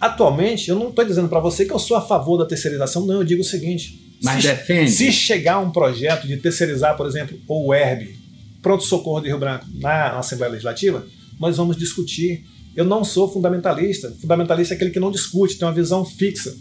Atualmente, 0.00 0.68
eu 0.68 0.76
não 0.78 0.90
estou 0.90 1.04
dizendo 1.04 1.28
para 1.28 1.40
você 1.40 1.64
que 1.64 1.72
eu 1.72 1.78
sou 1.78 1.96
a 1.96 2.00
favor 2.02 2.36
da 2.36 2.44
terceirização, 2.44 3.06
não, 3.06 3.14
eu 3.14 3.24
digo 3.24 3.40
o 3.40 3.44
seguinte. 3.44 4.03
Mas 4.24 4.42
se, 4.42 4.48
defende. 4.48 4.90
Se 4.90 5.12
chegar 5.12 5.58
um 5.60 5.70
projeto 5.70 6.26
de 6.26 6.36
terceirizar, 6.38 6.96
por 6.96 7.06
exemplo, 7.06 7.38
o 7.46 7.68
UERB, 7.68 8.16
pronto-socorro 8.62 9.20
de 9.20 9.28
Rio 9.28 9.38
Branco, 9.38 9.66
na 9.74 10.18
Assembleia 10.18 10.52
Legislativa, 10.52 11.06
nós 11.38 11.56
vamos 11.56 11.76
discutir. 11.76 12.44
Eu 12.74 12.84
não 12.84 13.04
sou 13.04 13.30
fundamentalista. 13.30 14.10
Fundamentalista 14.20 14.74
é 14.74 14.76
aquele 14.76 14.90
que 14.90 14.98
não 14.98 15.10
discute, 15.10 15.56
tem 15.58 15.68
uma 15.68 15.74
visão 15.74 16.04
fixa. 16.04 16.56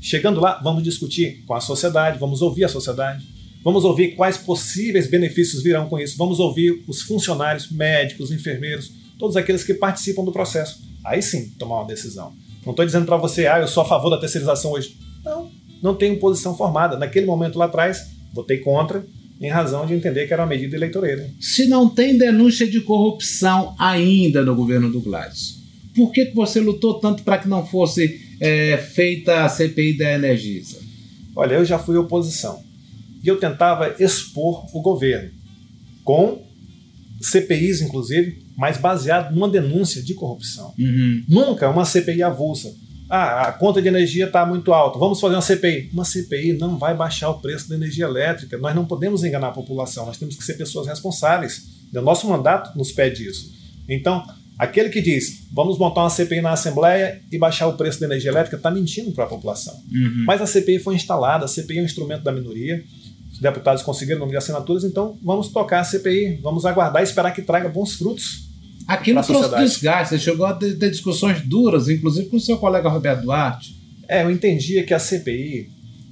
Chegando 0.00 0.40
lá, 0.40 0.60
vamos 0.62 0.82
discutir 0.82 1.42
com 1.46 1.54
a 1.54 1.60
sociedade, 1.60 2.18
vamos 2.18 2.42
ouvir 2.42 2.64
a 2.64 2.68
sociedade, 2.68 3.26
vamos 3.64 3.84
ouvir 3.84 4.14
quais 4.14 4.36
possíveis 4.36 5.08
benefícios 5.08 5.62
virão 5.62 5.88
com 5.88 5.98
isso, 5.98 6.16
vamos 6.16 6.38
ouvir 6.38 6.84
os 6.86 7.02
funcionários, 7.02 7.70
médicos, 7.70 8.30
enfermeiros, 8.30 8.92
todos 9.18 9.36
aqueles 9.36 9.64
que 9.64 9.74
participam 9.74 10.24
do 10.24 10.32
processo. 10.32 10.80
Aí 11.04 11.22
sim, 11.22 11.50
tomar 11.58 11.76
uma 11.76 11.86
decisão. 11.86 12.34
Não 12.64 12.72
estou 12.72 12.84
dizendo 12.84 13.06
para 13.06 13.16
você, 13.16 13.46
ah, 13.46 13.60
eu 13.60 13.68
sou 13.68 13.82
a 13.82 13.86
favor 13.86 14.10
da 14.10 14.18
terceirização 14.18 14.72
hoje. 14.72 14.96
Não, 15.24 15.50
não 15.82 15.94
tenho 15.94 16.18
posição 16.18 16.56
formada. 16.56 16.96
Naquele 16.96 17.26
momento 17.26 17.58
lá 17.58 17.66
atrás, 17.66 18.10
votei 18.32 18.58
contra, 18.58 19.04
em 19.40 19.48
razão 19.50 19.86
de 19.86 19.94
entender 19.94 20.26
que 20.26 20.32
era 20.32 20.42
uma 20.42 20.48
medida 20.48 20.76
eleitoreira. 20.76 21.28
Se 21.40 21.66
não 21.66 21.88
tem 21.88 22.16
denúncia 22.16 22.66
de 22.66 22.80
corrupção 22.80 23.74
ainda 23.78 24.42
no 24.42 24.54
governo 24.54 24.90
do 24.90 25.00
Gladys, 25.00 25.56
por 25.94 26.12
que, 26.12 26.26
que 26.26 26.34
você 26.34 26.60
lutou 26.60 26.94
tanto 27.00 27.22
para 27.22 27.38
que 27.38 27.48
não 27.48 27.66
fosse 27.66 28.20
é, 28.40 28.76
feita 28.76 29.44
a 29.44 29.48
CPI 29.48 29.96
da 29.96 30.12
Energisa? 30.12 30.78
Olha, 31.34 31.54
eu 31.54 31.64
já 31.64 31.78
fui 31.78 31.96
oposição. 31.96 32.62
E 33.22 33.28
eu 33.28 33.38
tentava 33.38 33.96
expor 33.98 34.66
o 34.74 34.80
governo, 34.80 35.30
com 36.04 36.46
CPIs, 37.20 37.80
inclusive, 37.80 38.42
mas 38.56 38.78
baseado 38.78 39.34
numa 39.34 39.48
denúncia 39.48 40.02
de 40.02 40.14
corrupção. 40.14 40.72
Uhum. 40.78 41.24
Nunca 41.28 41.68
uma 41.68 41.84
CPI 41.84 42.22
avulsa. 42.22 42.72
Ah, 43.08 43.48
a 43.48 43.52
conta 43.52 43.80
de 43.80 43.86
energia 43.86 44.26
está 44.26 44.44
muito 44.44 44.72
alta, 44.72 44.98
vamos 44.98 45.20
fazer 45.20 45.34
uma 45.34 45.42
CPI. 45.42 45.90
Uma 45.92 46.04
CPI 46.04 46.54
não 46.54 46.76
vai 46.76 46.94
baixar 46.94 47.30
o 47.30 47.38
preço 47.38 47.68
da 47.68 47.76
energia 47.76 48.04
elétrica. 48.04 48.58
Nós 48.58 48.74
não 48.74 48.84
podemos 48.84 49.22
enganar 49.22 49.48
a 49.48 49.52
população, 49.52 50.06
nós 50.06 50.18
temos 50.18 50.36
que 50.36 50.44
ser 50.44 50.54
pessoas 50.54 50.86
responsáveis. 50.86 51.76
O 51.94 52.00
nosso 52.00 52.28
mandato 52.28 52.76
nos 52.76 52.90
pede 52.90 53.26
isso. 53.26 53.54
Então, 53.88 54.26
aquele 54.58 54.88
que 54.88 55.00
diz 55.00 55.46
vamos 55.52 55.78
montar 55.78 56.02
uma 56.02 56.10
CPI 56.10 56.40
na 56.40 56.50
Assembleia 56.50 57.20
e 57.30 57.38
baixar 57.38 57.68
o 57.68 57.74
preço 57.74 58.00
da 58.00 58.06
energia 58.06 58.30
elétrica 58.30 58.56
está 58.56 58.70
mentindo 58.70 59.12
para 59.12 59.24
a 59.24 59.28
população. 59.28 59.74
Uhum. 59.92 60.24
Mas 60.26 60.42
a 60.42 60.46
CPI 60.46 60.80
foi 60.80 60.96
instalada, 60.96 61.44
a 61.44 61.48
CPI 61.48 61.78
é 61.78 61.82
um 61.82 61.84
instrumento 61.84 62.22
da 62.22 62.32
minoria. 62.32 62.82
Os 63.32 63.38
deputados 63.38 63.82
conseguiram 63.82 64.26
de 64.26 64.36
assinaturas, 64.36 64.82
então 64.82 65.16
vamos 65.22 65.48
tocar 65.48 65.80
a 65.80 65.84
CPI, 65.84 66.40
vamos 66.42 66.64
aguardar 66.64 67.02
e 67.02 67.04
esperar 67.04 67.30
que 67.32 67.42
traga 67.42 67.68
bons 67.68 67.94
frutos. 67.94 68.45
Aquilo 68.86 69.22
trouxe 69.22 69.56
desgaste, 69.56 70.14
você 70.14 70.18
chegou 70.18 70.46
a 70.46 70.54
ter, 70.54 70.78
ter 70.78 70.90
discussões 70.90 71.40
duras, 71.42 71.88
inclusive 71.88 72.28
com 72.28 72.36
o 72.36 72.40
seu 72.40 72.56
colega 72.56 72.88
Roberto 72.88 73.22
Duarte. 73.22 73.76
É, 74.08 74.22
eu 74.22 74.30
entendia 74.30 74.84
que 74.84 74.94
a 74.94 74.98
CPI 74.98 75.70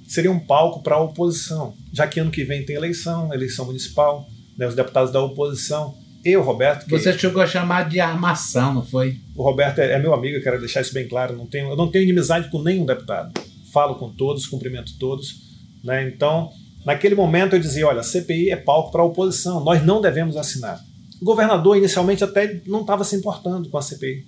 seria 0.08 0.30
um 0.30 0.40
palco 0.40 0.82
para 0.82 0.96
a 0.96 1.00
oposição, 1.00 1.74
já 1.92 2.06
que 2.06 2.20
ano 2.20 2.30
que 2.30 2.44
vem 2.44 2.64
tem 2.64 2.76
eleição, 2.76 3.32
eleição 3.32 3.66
municipal, 3.66 4.28
né, 4.58 4.66
os 4.66 4.74
deputados 4.74 5.12
da 5.12 5.20
oposição. 5.20 5.94
Eu, 6.24 6.42
Roberto, 6.42 6.86
que 6.86 6.90
Você 6.90 7.16
chegou 7.18 7.42
a 7.42 7.46
chamar 7.46 7.88
de 7.88 8.00
armação, 8.00 8.74
não 8.74 8.84
foi? 8.84 9.18
o 9.36 9.42
Roberto 9.42 9.78
é, 9.78 9.92
é 9.92 9.98
meu 9.98 10.14
amigo, 10.14 10.36
eu 10.36 10.42
quero 10.42 10.58
deixar 10.58 10.80
isso 10.80 10.94
bem 10.94 11.06
claro. 11.06 11.36
Não 11.36 11.46
tenho, 11.46 11.68
eu 11.68 11.76
não 11.76 11.90
tenho 11.90 12.04
inimizade 12.04 12.50
com 12.50 12.62
nenhum 12.62 12.86
deputado. 12.86 13.32
Falo 13.72 13.96
com 13.96 14.10
todos, 14.10 14.46
cumprimento 14.46 14.98
todos. 14.98 15.42
Né? 15.82 16.08
Então, 16.08 16.50
naquele 16.84 17.14
momento 17.14 17.54
eu 17.54 17.60
dizia: 17.60 17.86
olha, 17.86 18.00
a 18.00 18.04
CPI 18.04 18.50
é 18.50 18.56
palco 18.56 18.90
para 18.90 19.02
a 19.02 19.04
oposição, 19.04 19.62
nós 19.62 19.84
não 19.84 20.00
devemos 20.00 20.36
assinar. 20.36 20.80
O 21.24 21.32
governador 21.32 21.78
inicialmente 21.78 22.22
até 22.22 22.60
não 22.66 22.82
estava 22.82 23.02
se 23.02 23.16
importando 23.16 23.70
com 23.70 23.78
a 23.78 23.82
CPI. 23.82 24.26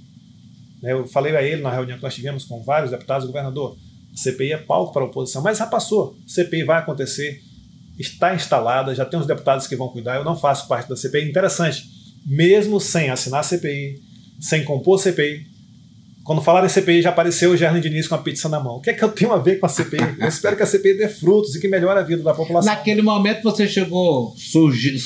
Né, 0.82 0.92
Eu 0.92 1.06
falei 1.06 1.36
a 1.36 1.42
ele 1.42 1.60
na 1.60 1.70
reunião 1.70 1.98
que 1.98 2.02
nós 2.02 2.14
tivemos 2.14 2.46
com 2.46 2.62
vários 2.62 2.90
deputados, 2.90 3.26
governador, 3.26 3.76
a 4.14 4.16
CPI 4.16 4.54
é 4.54 4.56
palco 4.56 4.94
para 4.94 5.02
a 5.02 5.04
oposição, 5.04 5.42
mas 5.42 5.58
já 5.58 5.66
passou. 5.66 6.16
A 6.24 6.26
CPI 6.26 6.64
vai 6.64 6.78
acontecer, 6.78 7.42
está 7.98 8.34
instalada, 8.34 8.94
já 8.94 9.04
tem 9.04 9.20
os 9.20 9.26
deputados 9.26 9.66
que 9.66 9.76
vão 9.76 9.88
cuidar. 9.88 10.16
Eu 10.16 10.24
não 10.24 10.34
faço 10.34 10.66
parte 10.68 10.88
da 10.88 10.96
CPI. 10.96 11.28
Interessante, 11.28 11.84
mesmo 12.24 12.80
sem 12.80 13.10
assinar 13.10 13.40
a 13.40 13.42
CPI, 13.42 14.00
sem 14.40 14.64
compor 14.64 14.98
a 14.98 15.02
CPI, 15.02 15.46
quando 16.24 16.40
falaram 16.40 16.64
em 16.64 16.70
CPI 16.70 17.02
já 17.02 17.10
apareceu 17.10 17.50
o 17.50 17.56
Gerlin 17.58 17.82
Diniz 17.82 18.08
com 18.08 18.14
a 18.14 18.18
pizza 18.18 18.48
na 18.48 18.58
mão. 18.58 18.76
O 18.76 18.80
que 18.80 18.88
é 18.88 18.94
que 18.94 19.04
eu 19.04 19.10
tenho 19.10 19.34
a 19.34 19.38
ver 19.38 19.60
com 19.60 19.66
a 19.66 19.68
CPI? 19.68 20.16
Eu 20.18 20.28
espero 20.28 20.56
que 20.56 20.62
a 20.62 20.66
CPI 20.66 20.96
dê 20.96 21.08
frutos 21.10 21.54
e 21.54 21.60
que 21.60 21.68
melhore 21.68 21.98
a 21.98 22.02
vida 22.02 22.22
da 22.22 22.32
população. 22.32 22.72
Naquele 22.72 23.02
momento 23.02 23.42
você 23.42 23.68
chegou, 23.68 24.34
surgiu, 24.34 24.98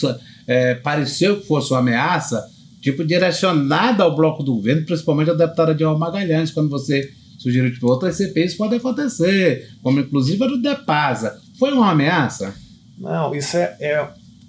é, 0.51 0.75
pareceu 0.75 1.41
que 1.41 1.47
fosse 1.47 1.73
uma 1.73 1.79
ameaça, 1.79 2.45
tipo, 2.81 3.05
direcionada 3.05 4.03
ao 4.03 4.17
bloco 4.17 4.43
do 4.43 4.57
governo, 4.57 4.85
principalmente 4.85 5.31
a 5.31 5.35
deputada 5.35 5.73
Dilma 5.73 5.97
Magalhães, 5.97 6.51
quando 6.51 6.69
você 6.69 7.09
sugeriu, 7.39 7.73
tipo, 7.73 7.87
outras 7.87 8.17
CPIs 8.17 8.55
podem 8.55 8.81
acontecer, 8.81 9.71
como 9.81 10.01
inclusive 10.01 10.43
a 10.43 10.49
do 10.49 10.61
DEPASA. 10.61 11.41
Foi 11.57 11.71
uma 11.71 11.93
ameaça? 11.93 12.53
Não, 12.99 13.33
isso 13.33 13.57
é, 13.57 13.77
é 13.79 14.09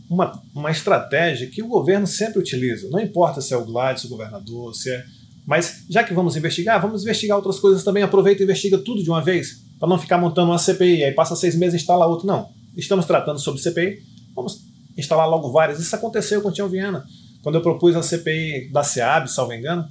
uma, 0.09 0.41
uma 0.55 0.71
estratégia 0.71 1.45
que 1.45 1.61
o 1.61 1.67
governo 1.67 2.07
sempre 2.07 2.39
utiliza. 2.39 2.89
Não 2.89 2.99
importa 2.99 3.39
se 3.39 3.53
é 3.53 3.57
o 3.57 3.63
Gladys, 3.63 4.05
o 4.05 4.09
governador, 4.09 4.73
se 4.73 4.89
é. 4.89 5.05
Mas 5.45 5.85
já 5.87 6.03
que 6.03 6.15
vamos 6.15 6.35
investigar, 6.35 6.81
vamos 6.81 7.03
investigar 7.03 7.37
outras 7.37 7.59
coisas 7.59 7.83
também. 7.83 8.01
Aproveita 8.01 8.41
e 8.41 8.45
investiga 8.45 8.79
tudo 8.79 9.03
de 9.03 9.09
uma 9.11 9.21
vez, 9.21 9.61
para 9.79 9.87
não 9.87 9.99
ficar 9.99 10.17
montando 10.17 10.49
uma 10.49 10.57
CPI, 10.57 11.03
aí 11.03 11.11
passa 11.11 11.35
seis 11.35 11.55
meses 11.55 11.75
e 11.75 11.77
instala 11.83 12.07
outra. 12.07 12.25
Não. 12.25 12.49
Estamos 12.75 13.05
tratando 13.05 13.39
sobre 13.39 13.61
CPI, 13.61 13.99
vamos 14.35 14.70
instalar 14.97 15.29
logo 15.29 15.51
várias. 15.51 15.79
Isso 15.79 15.95
aconteceu 15.95 16.41
com 16.41 16.49
o 16.49 16.51
Tião 16.51 16.67
Viana. 16.67 17.05
Quando 17.41 17.55
eu 17.55 17.61
propus 17.61 17.95
a 17.95 18.03
CPI 18.03 18.69
da 18.71 18.83
SEAB, 18.83 19.27
salvo 19.27 19.53
engano, 19.53 19.87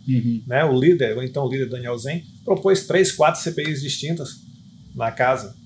né, 0.46 0.64
o 0.64 0.78
líder, 0.78 1.16
ou 1.16 1.22
então 1.22 1.44
o 1.44 1.50
líder 1.50 1.68
Daniel 1.68 1.98
Zen, 1.98 2.24
propôs 2.44 2.86
três, 2.86 3.10
quatro 3.10 3.40
CPIs 3.40 3.82
distintas 3.82 4.40
na 4.94 5.10
casa. 5.10 5.56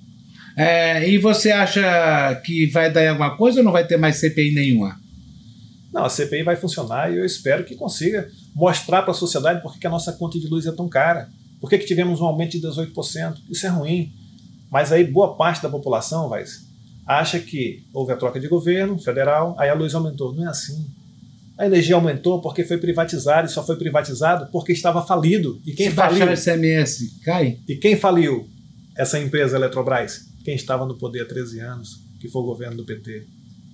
É, 0.57 1.09
e 1.09 1.19
você 1.19 1.50
acha 1.50 2.41
que 2.45 2.67
vai 2.67 2.91
dar 2.91 3.11
alguma 3.11 3.37
coisa 3.37 3.59
ou 3.59 3.64
não 3.64 3.73
vai 3.73 3.87
ter 3.87 3.97
mais 3.97 4.17
CPI 4.17 4.55
nenhuma? 4.55 4.99
Não, 5.93 6.05
a 6.05 6.09
CPI 6.09 6.43
vai 6.43 6.57
funcionar 6.57 7.12
e 7.12 7.19
eu 7.19 7.25
espero 7.25 7.64
que 7.64 7.75
consiga 7.75 8.29
mostrar 8.55 9.03
para 9.03 9.11
a 9.11 9.14
sociedade 9.14 9.62
por 9.62 9.75
que 9.75 9.81
que 9.81 9.87
a 9.87 9.91
nossa 9.91 10.12
conta 10.12 10.38
de 10.38 10.49
luz 10.49 10.67
é 10.67 10.73
tão 10.73 10.88
cara. 10.88 11.29
Por 11.61 11.69
que, 11.69 11.79
que 11.79 11.87
tivemos 11.87 12.21
um 12.21 12.25
aumento 12.25 12.53
de 12.53 12.67
18%? 12.67 13.37
Isso 13.50 13.67
é 13.67 13.69
ruim. 13.69 14.12
Mas 14.71 14.91
aí 14.91 15.05
boa 15.05 15.37
parte 15.37 15.62
da 15.62 15.69
população, 15.69 16.29
vai, 16.29 16.45
acha 17.07 17.39
que 17.39 17.85
houve 17.93 18.13
a 18.13 18.17
troca 18.17 18.41
de 18.41 18.49
governo 18.49 18.99
federal, 18.99 19.55
aí 19.59 19.69
a 19.69 19.75
luz 19.75 19.95
aumentou. 19.95 20.35
Não 20.35 20.45
é 20.47 20.49
assim. 20.49 20.87
A 21.57 21.67
energia 21.67 21.95
aumentou 21.95 22.41
porque 22.41 22.65
foi 22.65 22.79
privatizada 22.79 23.47
e 23.47 23.51
só 23.51 23.65
foi 23.65 23.77
privatizado 23.77 24.49
porque 24.51 24.73
estava 24.73 25.05
falido. 25.07 25.61
E 25.65 25.73
quem 25.73 25.89
Se 25.91 25.95
faliu? 25.95 26.27
o 26.27 26.33
ICMS, 26.33 27.21
cai? 27.25 27.59
E 27.69 27.77
quem 27.77 27.97
faliu 27.97 28.49
essa 28.97 29.19
empresa 29.21 29.57
Eletrobras? 29.57 30.23
Quem 30.45 30.55
estava 30.57 30.85
no 30.85 30.97
poder 30.99 31.23
há 31.23 31.27
13 31.27 31.61
anos, 31.61 32.01
que 32.21 32.29
foi 32.29 32.43
o 32.43 32.47
governo 32.47 32.77
do 32.79 32.85
PT, 32.85 33.25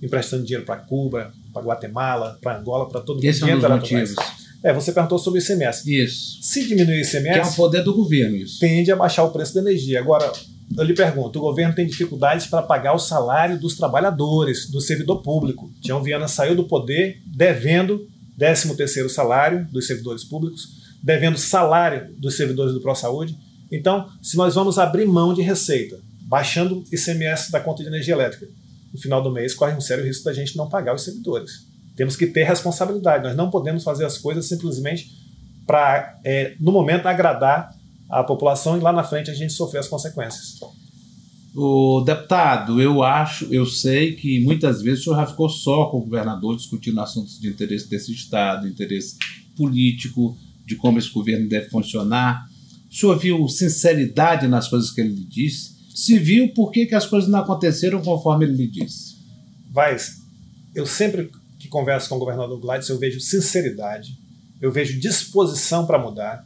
emprestando 0.01 0.43
dinheiro 0.43 0.65
para 0.65 0.77
Cuba, 0.77 1.33
para 1.53 1.63
Guatemala, 1.63 2.37
para 2.41 2.59
Angola, 2.59 2.87
para 2.87 3.01
todo 3.01 3.15
mundo. 3.15 3.25
Esse 3.25 3.43
é 3.43 3.47
da 3.47 3.51
Eletrobras. 3.53 3.81
motivos. 3.81 4.15
É, 4.63 4.71
você 4.71 4.91
perguntou 4.91 5.17
sobre 5.17 5.39
o 5.39 5.41
ICMS. 5.43 5.91
Isso. 6.03 6.37
Se 6.43 6.67
diminuir 6.67 7.01
o 7.01 7.09
Que 7.09 7.17
é 7.17 7.19
ICMS, 7.21 7.55
poder 7.55 7.83
do 7.83 7.95
governo, 7.95 8.35
isso. 8.37 8.59
tende 8.59 8.91
a 8.91 8.95
baixar 8.95 9.23
o 9.23 9.31
preço 9.31 9.55
da 9.55 9.61
energia. 9.61 9.99
Agora, 9.99 10.31
eu 10.77 10.83
lhe 10.83 10.93
pergunto, 10.93 11.39
o 11.39 11.41
governo 11.41 11.75
tem 11.75 11.85
dificuldades 11.85 12.47
para 12.47 12.61
pagar 12.61 12.93
o 12.93 12.99
salário 12.99 13.59
dos 13.59 13.75
trabalhadores, 13.75 14.69
do 14.69 14.79
servidor 14.79 15.21
público. 15.21 15.71
Tião 15.81 16.01
Viana 16.01 16.27
saiu 16.27 16.55
do 16.55 16.63
poder 16.63 17.21
devendo 17.25 18.07
13º 18.39 19.09
salário 19.09 19.67
dos 19.71 19.85
servidores 19.87 20.23
públicos, 20.23 20.81
devendo 21.03 21.37
salário 21.37 22.13
dos 22.17 22.37
servidores 22.37 22.73
do 22.73 22.81
ProSaúde. 22.81 23.37
Então, 23.71 24.09
se 24.21 24.37
nós 24.37 24.55
vamos 24.55 24.77
abrir 24.77 25.05
mão 25.05 25.33
de 25.33 25.41
receita, 25.41 25.99
baixando 26.23 26.79
o 26.79 26.85
ICMS 26.91 27.51
da 27.51 27.59
conta 27.59 27.83
de 27.83 27.89
energia 27.89 28.13
elétrica, 28.13 28.47
no 28.93 28.99
final 28.99 29.21
do 29.21 29.31
mês 29.31 29.53
corre 29.53 29.73
um 29.73 29.81
sério 29.81 30.03
risco 30.03 30.25
da 30.25 30.33
gente 30.33 30.57
não 30.57 30.69
pagar 30.69 30.95
os 30.95 31.03
servidores. 31.03 31.65
Temos 31.95 32.15
que 32.15 32.27
ter 32.27 32.43
responsabilidade. 32.43 33.23
Nós 33.23 33.35
não 33.35 33.49
podemos 33.49 33.83
fazer 33.83 34.05
as 34.05 34.17
coisas 34.17 34.47
simplesmente 34.47 35.09
para, 35.65 36.19
é, 36.23 36.55
no 36.59 36.71
momento, 36.71 37.07
agradar 37.07 37.73
a 38.11 38.23
população 38.23 38.77
e 38.77 38.81
lá 38.81 38.91
na 38.91 39.03
frente 39.03 39.31
a 39.31 39.33
gente 39.33 39.53
sofrer 39.53 39.79
as 39.79 39.87
consequências. 39.87 40.59
O 41.55 42.01
deputado, 42.01 42.81
eu 42.81 43.03
acho, 43.03 43.45
eu 43.53 43.65
sei 43.65 44.15
que 44.15 44.39
muitas 44.41 44.81
vezes 44.81 45.01
o 45.01 45.03
senhor 45.05 45.15
já 45.17 45.25
ficou 45.25 45.49
só 45.49 45.85
com 45.85 45.97
o 45.97 46.03
governador 46.03 46.55
discutindo 46.55 46.99
assuntos 47.01 47.39
de 47.39 47.49
interesse 47.49 47.89
desse 47.89 48.11
Estado, 48.11 48.67
interesse 48.67 49.17
político, 49.55 50.37
de 50.65 50.75
como 50.75 50.97
esse 50.97 51.09
governo 51.09 51.49
deve 51.49 51.69
funcionar. 51.69 52.47
O 52.89 52.95
senhor 52.95 53.17
viu 53.17 53.47
sinceridade 53.47 54.47
nas 54.47 54.67
coisas 54.67 54.91
que 54.91 55.01
ele 55.01 55.13
lhe 55.13 55.25
disse? 55.25 55.71
Se 55.93 56.17
viu, 56.17 56.53
por 56.53 56.71
que, 56.71 56.85
que 56.85 56.95
as 56.95 57.05
coisas 57.05 57.29
não 57.29 57.39
aconteceram 57.39 58.01
conforme 58.01 58.45
ele 58.45 58.55
lhe 58.55 58.67
disse? 58.67 59.17
Vaz, 59.69 60.21
eu 60.73 60.85
sempre 60.85 61.29
que 61.59 61.67
converso 61.67 62.09
com 62.09 62.15
o 62.15 62.19
governador 62.19 62.59
Gladys, 62.59 62.89
eu 62.89 62.97
vejo 62.97 63.19
sinceridade, 63.19 64.17
eu 64.61 64.71
vejo 64.71 64.99
disposição 64.99 65.85
para 65.85 65.99
mudar. 65.99 66.45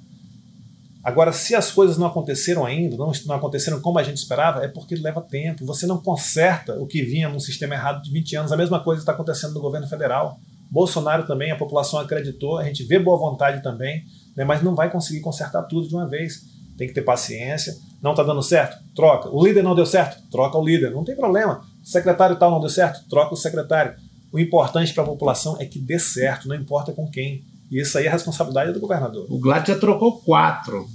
Agora, 1.05 1.31
se 1.31 1.53
as 1.53 1.71
coisas 1.71 1.99
não 1.99 2.07
aconteceram 2.07 2.65
ainda, 2.65 2.97
não, 2.97 3.11
não 3.27 3.35
aconteceram 3.35 3.79
como 3.79 3.99
a 3.99 4.03
gente 4.03 4.17
esperava, 4.17 4.65
é 4.65 4.67
porque 4.67 4.95
leva 4.95 5.21
tempo. 5.21 5.63
Você 5.63 5.85
não 5.85 6.01
conserta 6.01 6.73
o 6.79 6.87
que 6.87 7.03
vinha 7.03 7.29
num 7.29 7.39
sistema 7.39 7.75
errado 7.75 8.01
de 8.01 8.11
20 8.11 8.35
anos. 8.37 8.51
A 8.51 8.57
mesma 8.57 8.83
coisa 8.83 9.03
está 9.03 9.11
acontecendo 9.11 9.53
no 9.53 9.61
governo 9.61 9.87
federal. 9.87 10.39
Bolsonaro 10.71 11.27
também, 11.27 11.51
a 11.51 11.55
população 11.55 11.99
acreditou, 11.99 12.57
a 12.57 12.63
gente 12.63 12.83
vê 12.83 12.97
boa 12.97 13.19
vontade 13.19 13.61
também, 13.61 14.03
né, 14.35 14.43
mas 14.43 14.63
não 14.63 14.73
vai 14.73 14.89
conseguir 14.89 15.19
consertar 15.21 15.61
tudo 15.67 15.87
de 15.87 15.93
uma 15.93 16.07
vez. 16.07 16.43
Tem 16.75 16.87
que 16.87 16.93
ter 16.95 17.03
paciência. 17.03 17.77
Não 18.01 18.11
está 18.11 18.23
dando 18.23 18.41
certo? 18.41 18.83
Troca. 18.95 19.29
O 19.29 19.45
líder 19.45 19.61
não 19.61 19.75
deu 19.75 19.85
certo? 19.85 20.19
Troca 20.31 20.57
o 20.57 20.65
líder. 20.65 20.89
Não 20.89 21.03
tem 21.03 21.15
problema. 21.15 21.61
O 21.83 21.87
secretário 21.87 22.35
tal 22.35 22.49
não 22.49 22.59
deu 22.59 22.69
certo? 22.69 23.07
Troca 23.07 23.31
o 23.31 23.37
secretário. 23.37 23.93
O 24.33 24.39
importante 24.39 24.91
para 24.91 25.03
a 25.03 25.05
população 25.05 25.55
é 25.59 25.65
que 25.65 25.77
dê 25.77 25.99
certo, 25.99 26.47
não 26.47 26.55
importa 26.55 26.91
com 26.91 27.07
quem. 27.07 27.43
E 27.71 27.81
isso 27.81 27.97
aí 27.97 28.05
é 28.05 28.09
responsabilidade 28.09 28.73
do 28.73 28.79
governador. 28.79 29.25
O 29.29 29.39
Gladys 29.39 29.69
já 29.69 29.79
trocou 29.79 30.19
quatro. 30.21 30.87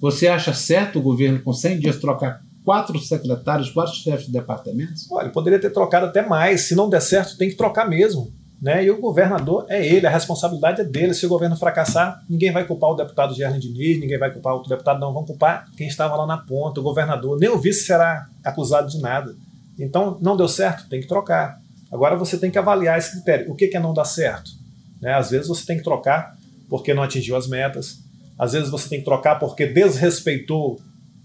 Você 0.00 0.26
acha 0.26 0.52
certo 0.52 0.98
o 0.98 1.02
governo, 1.02 1.40
com 1.42 1.52
100 1.52 1.78
dias, 1.78 1.96
trocar 1.96 2.40
quatro 2.64 2.98
secretários, 2.98 3.70
quatro 3.70 3.94
chefes 3.94 4.26
de 4.26 4.32
departamentos? 4.32 5.10
Olha, 5.10 5.30
poderia 5.30 5.60
ter 5.60 5.70
trocado 5.70 6.06
até 6.06 6.26
mais. 6.26 6.62
Se 6.62 6.74
não 6.74 6.88
der 6.88 7.00
certo, 7.00 7.36
tem 7.36 7.48
que 7.48 7.56
trocar 7.56 7.88
mesmo. 7.88 8.32
Né? 8.60 8.84
E 8.84 8.90
o 8.92 9.00
governador 9.00 9.66
é 9.68 9.84
ele, 9.84 10.06
a 10.06 10.10
responsabilidade 10.10 10.80
é 10.80 10.84
dele. 10.84 11.14
Se 11.14 11.26
o 11.26 11.28
governo 11.28 11.56
fracassar, 11.56 12.22
ninguém 12.28 12.52
vai 12.52 12.64
culpar 12.64 12.90
o 12.90 12.94
deputado 12.94 13.34
Gerlin 13.34 13.58
Diniz, 13.58 13.98
ninguém 13.98 14.18
vai 14.18 14.32
culpar 14.32 14.54
outro 14.54 14.68
deputado, 14.68 15.00
não. 15.00 15.12
Vão 15.12 15.24
culpar 15.24 15.68
quem 15.76 15.88
estava 15.88 16.14
lá 16.14 16.26
na 16.26 16.38
ponta, 16.38 16.78
o 16.78 16.82
governador. 16.82 17.38
Nem 17.40 17.48
o 17.48 17.58
vice 17.58 17.84
será 17.84 18.28
acusado 18.44 18.88
de 18.88 19.00
nada. 19.00 19.34
Então, 19.76 20.16
não 20.20 20.36
deu 20.36 20.46
certo, 20.46 20.88
tem 20.88 21.00
que 21.00 21.08
trocar. 21.08 21.58
Agora 21.90 22.16
você 22.16 22.38
tem 22.38 22.50
que 22.50 22.58
avaliar 22.58 22.98
esse 22.98 23.12
critério. 23.12 23.50
O 23.50 23.56
que 23.56 23.76
é 23.76 23.80
não 23.80 23.92
dar 23.92 24.04
certo? 24.04 24.61
Né? 25.02 25.12
Às 25.12 25.30
vezes 25.30 25.48
você 25.48 25.66
tem 25.66 25.76
que 25.76 25.82
trocar 25.82 26.38
porque 26.68 26.94
não 26.94 27.02
atingiu 27.02 27.36
as 27.36 27.46
metas. 27.48 27.98
Às 28.38 28.52
vezes 28.52 28.70
você 28.70 28.88
tem 28.88 29.00
que 29.00 29.04
trocar 29.04 29.38
porque 29.38 29.66
desrespeitou 29.66 30.80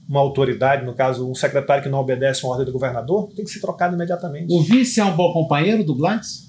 uma 0.09 0.19
autoridade, 0.19 0.85
no 0.85 0.93
caso, 0.93 1.29
um 1.29 1.35
secretário 1.35 1.83
que 1.83 1.89
não 1.89 1.99
obedece 1.99 2.43
uma 2.43 2.51
ordem 2.51 2.65
do 2.65 2.71
governador, 2.71 3.29
tem 3.35 3.43
que 3.45 3.51
ser 3.51 3.59
trocado 3.59 3.93
imediatamente. 3.95 4.53
O 4.53 4.61
vice 4.61 4.99
é 4.99 5.05
um 5.05 5.15
bom 5.15 5.33
companheiro 5.33 5.83
do 5.83 5.93
Gladys? 5.93 6.47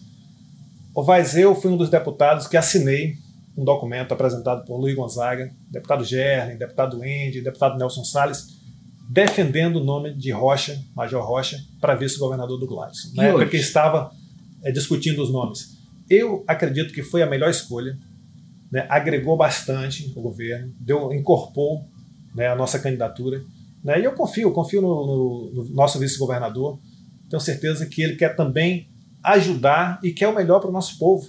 O 0.94 1.02
Vaz, 1.02 1.36
eu 1.36 1.54
fui 1.54 1.70
um 1.70 1.76
dos 1.76 1.90
deputados 1.90 2.46
que 2.46 2.56
assinei 2.56 3.16
um 3.56 3.64
documento 3.64 4.12
apresentado 4.12 4.64
por 4.64 4.78
Luiz 4.78 4.94
Gonzaga, 4.94 5.52
deputado 5.70 6.04
Gerlen, 6.04 6.56
deputado 6.56 7.04
Endi, 7.04 7.40
deputado 7.40 7.76
Nelson 7.76 8.04
Salles, 8.04 8.46
defendendo 9.10 9.76
o 9.76 9.84
nome 9.84 10.14
de 10.14 10.30
Rocha, 10.30 10.80
Major 10.94 11.24
Rocha, 11.24 11.58
para 11.80 11.96
vice-governador 11.96 12.58
do 12.60 12.66
Gladys. 12.66 13.12
Na 13.14 13.24
E 13.24 13.26
época 13.26 13.42
hoje? 13.42 13.50
que 13.50 13.56
estava 13.56 14.12
é, 14.62 14.70
discutindo 14.70 15.20
os 15.22 15.32
nomes. 15.32 15.77
Eu 16.08 16.44
acredito 16.46 16.92
que 16.92 17.02
foi 17.02 17.22
a 17.22 17.26
melhor 17.26 17.50
escolha, 17.50 17.98
né, 18.70 18.86
agregou 18.88 19.36
bastante 19.36 20.12
o 20.16 20.20
governo, 20.20 20.72
deu, 20.80 21.12
incorporou 21.12 21.84
né, 22.34 22.46
a 22.48 22.54
nossa 22.56 22.78
candidatura. 22.78 23.42
Né, 23.82 24.00
e 24.00 24.04
eu 24.04 24.12
confio, 24.12 24.52
confio 24.52 24.80
no, 24.82 25.06
no- 25.06 25.50
no 25.64 25.74
nosso 25.74 25.98
vice-governador. 25.98 26.78
Tenho 27.30 27.40
certeza 27.40 27.86
que 27.86 28.02
ele 28.02 28.16
quer 28.16 28.34
também 28.36 28.88
ajudar 29.22 29.98
e 30.02 30.12
quer 30.12 30.28
o 30.28 30.34
melhor 30.34 30.60
para 30.60 30.70
o 30.70 30.72
nosso 30.72 30.98
povo. 30.98 31.28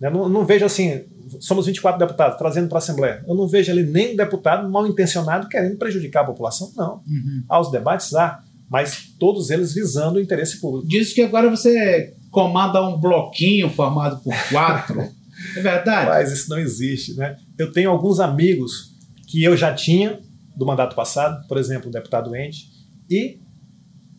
Né, 0.00 0.08
não, 0.10 0.28
não 0.28 0.44
vejo 0.44 0.64
assim, 0.64 1.04
somos 1.40 1.66
24 1.66 1.98
deputados 1.98 2.38
trazendo 2.38 2.68
para 2.68 2.78
a 2.78 2.80
Assembleia. 2.80 3.24
Eu 3.26 3.34
não 3.34 3.48
vejo 3.48 3.70
ali 3.70 3.82
nem 3.84 4.12
um 4.12 4.16
deputado 4.16 4.68
mal 4.70 4.86
intencionado 4.86 5.48
querendo 5.48 5.76
prejudicar 5.76 6.22
a 6.22 6.26
população, 6.26 6.72
não. 6.76 7.02
Há 7.48 7.60
os 7.60 7.70
debates, 7.70 8.14
há, 8.14 8.42
mas 8.70 9.14
todos 9.18 9.50
eles 9.50 9.72
visando 9.74 10.18
o 10.18 10.22
interesse 10.22 10.60
público. 10.60 10.86
Diz 10.88 11.12
que 11.12 11.22
agora 11.22 11.48
você 11.50 12.14
comanda 12.30 12.82
um 12.86 12.98
bloquinho 12.98 13.70
formado 13.70 14.22
por 14.22 14.34
quatro. 14.50 15.00
é 15.56 15.60
verdade? 15.60 16.06
Mas 16.10 16.32
isso 16.32 16.50
não 16.50 16.58
existe, 16.58 17.14
né? 17.14 17.36
Eu 17.58 17.72
tenho 17.72 17.90
alguns 17.90 18.20
amigos 18.20 18.94
que 19.26 19.42
eu 19.42 19.56
já 19.56 19.74
tinha 19.74 20.20
do 20.56 20.66
mandato 20.66 20.96
passado, 20.96 21.46
por 21.46 21.56
exemplo, 21.56 21.88
o 21.88 21.92
deputado 21.92 22.34
Ende, 22.34 22.66
e 23.08 23.38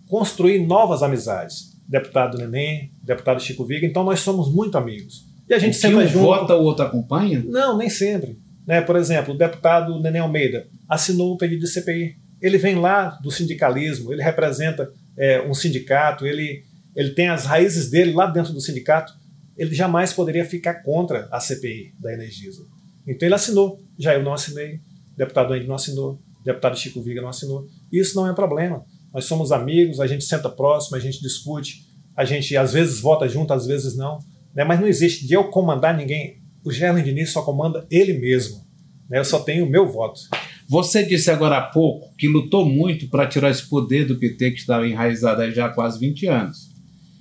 construí 0.07 0.65
novas 0.65 1.03
amizades. 1.03 1.77
Deputado 1.87 2.37
Neném, 2.37 2.91
deputado 3.03 3.41
Chico 3.41 3.65
Viga, 3.65 3.85
então 3.85 4.03
nós 4.03 4.19
somos 4.19 4.53
muito 4.53 4.77
amigos. 4.77 5.27
E 5.49 5.53
a 5.53 5.59
gente 5.59 5.75
o 5.75 5.79
senta 5.81 5.97
um 5.97 6.07
junto. 6.07 6.19
vota, 6.19 6.55
o 6.55 6.63
outro 6.63 6.85
acompanha? 6.85 7.43
Não, 7.45 7.75
nem 7.75 7.89
sempre. 7.89 8.39
Né? 8.65 8.81
Por 8.81 8.95
exemplo, 8.95 9.33
o 9.33 9.37
deputado 9.37 9.99
Neném 9.99 10.21
Almeida 10.21 10.67
assinou 10.87 11.33
o 11.33 11.37
pedido 11.37 11.61
de 11.61 11.67
CPI. 11.67 12.15
Ele 12.39 12.57
vem 12.57 12.75
lá 12.75 13.19
do 13.21 13.31
sindicalismo, 13.31 14.13
ele 14.13 14.21
representa 14.21 14.89
é, 15.17 15.41
um 15.41 15.53
sindicato, 15.53 16.25
ele, 16.25 16.63
ele 16.99 17.11
tem 17.11 17.29
as 17.29 17.45
raízes 17.45 17.89
dele 17.89 18.11
lá 18.11 18.25
dentro 18.25 18.51
do 18.51 18.59
sindicato. 18.59 19.13
Ele 19.57 19.73
jamais 19.73 20.11
poderia 20.11 20.43
ficar 20.43 20.83
contra 20.83 21.29
a 21.31 21.39
CPI 21.39 21.93
da 21.97 22.13
Energisa. 22.13 22.65
Então 23.07 23.25
ele 23.25 23.35
assinou. 23.35 23.81
Já 23.97 24.15
eu 24.15 24.21
não 24.21 24.33
assinei, 24.33 24.81
deputado 25.15 25.53
Andy 25.53 25.65
não 25.65 25.75
assinou, 25.75 26.19
deputado 26.43 26.77
Chico 26.77 27.01
Viga 27.01 27.21
não 27.21 27.29
assinou. 27.29 27.65
Isso 27.89 28.17
não 28.17 28.29
é 28.29 28.33
problema. 28.33 28.83
Nós 29.13 29.23
somos 29.23 29.53
amigos, 29.53 30.01
a 30.01 30.07
gente 30.07 30.25
senta 30.25 30.49
próximo, 30.49 30.97
a 30.97 30.99
gente 30.99 31.21
discute, 31.21 31.87
a 32.17 32.25
gente 32.25 32.57
às 32.57 32.73
vezes 32.73 32.99
vota 32.99 33.29
junto, 33.29 33.53
às 33.53 33.65
vezes 33.65 33.95
não. 33.95 34.19
Né? 34.53 34.65
Mas 34.65 34.81
não 34.81 34.87
existe 34.87 35.25
de 35.25 35.33
eu 35.33 35.45
comandar 35.45 35.95
ninguém. 35.95 36.41
O 36.65 36.71
Gerlin 36.71 37.01
Diniz 37.01 37.29
só 37.29 37.41
comanda 37.43 37.87
ele 37.89 38.11
mesmo. 38.19 38.61
Né? 39.09 39.19
Eu 39.19 39.25
só 39.25 39.39
tenho 39.39 39.65
o 39.65 39.69
meu 39.69 39.87
voto. 39.87 40.19
Você 40.67 41.01
disse 41.05 41.31
agora 41.31 41.59
há 41.59 41.61
pouco 41.61 42.13
que 42.17 42.27
lutou 42.27 42.65
muito 42.65 43.07
para 43.07 43.25
tirar 43.25 43.51
esse 43.51 43.69
poder 43.69 44.05
do 44.05 44.19
PT 44.19 44.51
que 44.51 44.59
estava 44.59 44.85
enraizado 44.85 45.41
aí 45.41 45.53
já 45.53 45.67
há 45.67 45.69
quase 45.69 45.97
20 45.97 46.27
anos. 46.27 46.68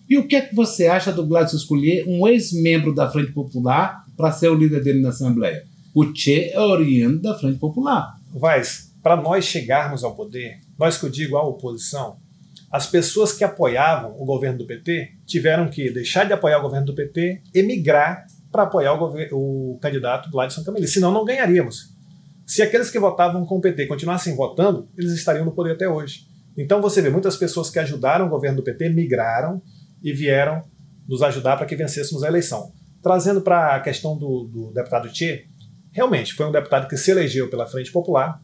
E 0.09 0.17
o 0.17 0.27
que 0.27 0.37
é 0.37 0.41
que 0.41 0.55
você 0.55 0.87
acha 0.87 1.13
do 1.13 1.27
Gladys 1.27 1.53
escolher 1.53 2.05
um 2.07 2.27
ex-membro 2.27 2.95
da 2.95 3.11
Frente 3.11 3.33
Popular 3.33 4.07
para 4.17 4.33
ser 4.33 4.49
o 4.49 4.55
líder 4.55 4.83
dele 4.83 5.03
na 5.03 5.11
Assembleia? 5.11 5.65
O 5.95 6.15
Che 6.15 6.51
é 6.51 6.59
oriundo 6.59 7.21
da 7.21 7.39
Frente 7.39 7.59
Popular. 7.59 8.17
Vaz, 8.33 8.93
para 9.03 9.17
nós 9.17 9.45
chegarmos 9.45 10.03
ao 10.03 10.15
poder, 10.15 10.61
nós 10.79 10.97
que 10.97 11.05
eu 11.05 11.11
digo 11.11 11.37
a 11.37 11.47
oposição, 11.47 12.17
as 12.71 12.87
pessoas 12.87 13.33
que 13.33 13.45
apoiavam 13.45 14.15
o 14.19 14.25
governo 14.25 14.59
do 14.59 14.67
PT 14.67 15.13
tiveram 15.27 15.69
que 15.69 15.91
deixar 15.91 16.25
de 16.25 16.33
apoiar 16.33 16.59
o 16.59 16.63
governo 16.63 16.87
do 16.87 16.95
PT 16.95 17.43
e 17.55 17.63
migrar 17.63 18.27
para 18.51 18.63
apoiar 18.63 18.95
o, 18.95 19.75
o 19.75 19.79
candidato 19.79 20.31
Gladson 20.31 20.65
Cameli. 20.65 20.89
Senão 20.89 21.13
não 21.13 21.25
ganharíamos. 21.25 21.95
Se 22.47 22.63
aqueles 22.63 22.91
que 22.91 22.99
votavam 22.99 23.45
com 23.45 23.59
o 23.59 23.61
PT 23.61 23.87
continuassem 23.87 24.35
votando, 24.35 24.89
eles 24.97 25.13
estariam 25.13 25.45
no 25.45 25.53
poder 25.53 25.73
até 25.73 25.89
hoje. 25.89 26.27
Então 26.57 26.81
você 26.81 27.03
vê, 27.03 27.11
muitas 27.11 27.37
pessoas 27.37 27.71
que 27.71 27.79
ajudaram 27.79 28.27
o 28.27 28.31
governo 28.31 28.57
do 28.57 28.63
PT 28.63 28.89
migraram 28.89 29.63
e 30.03 30.13
vieram 30.13 30.63
nos 31.09 31.23
ajudar 31.23 31.57
para 31.57 31.67
que 31.67 31.77
vencêssemos 31.77 32.23
a 32.23 32.29
eleição. 32.29 32.73
Trazendo 33.03 33.41
para 33.41 33.77
a 33.77 33.81
questão 33.81 34.17
do, 34.17 34.45
do 34.45 34.73
deputado 34.73 35.09
Tchê, 35.09 35.47
realmente 35.93 36.35
foi 36.35 36.47
um 36.47 36.53
deputado 36.53 36.89
que 36.89 36.97
se 36.97 37.11
elegeu 37.11 37.49
pela 37.49 37.67
Frente 37.67 37.91
Popular, 37.91 38.43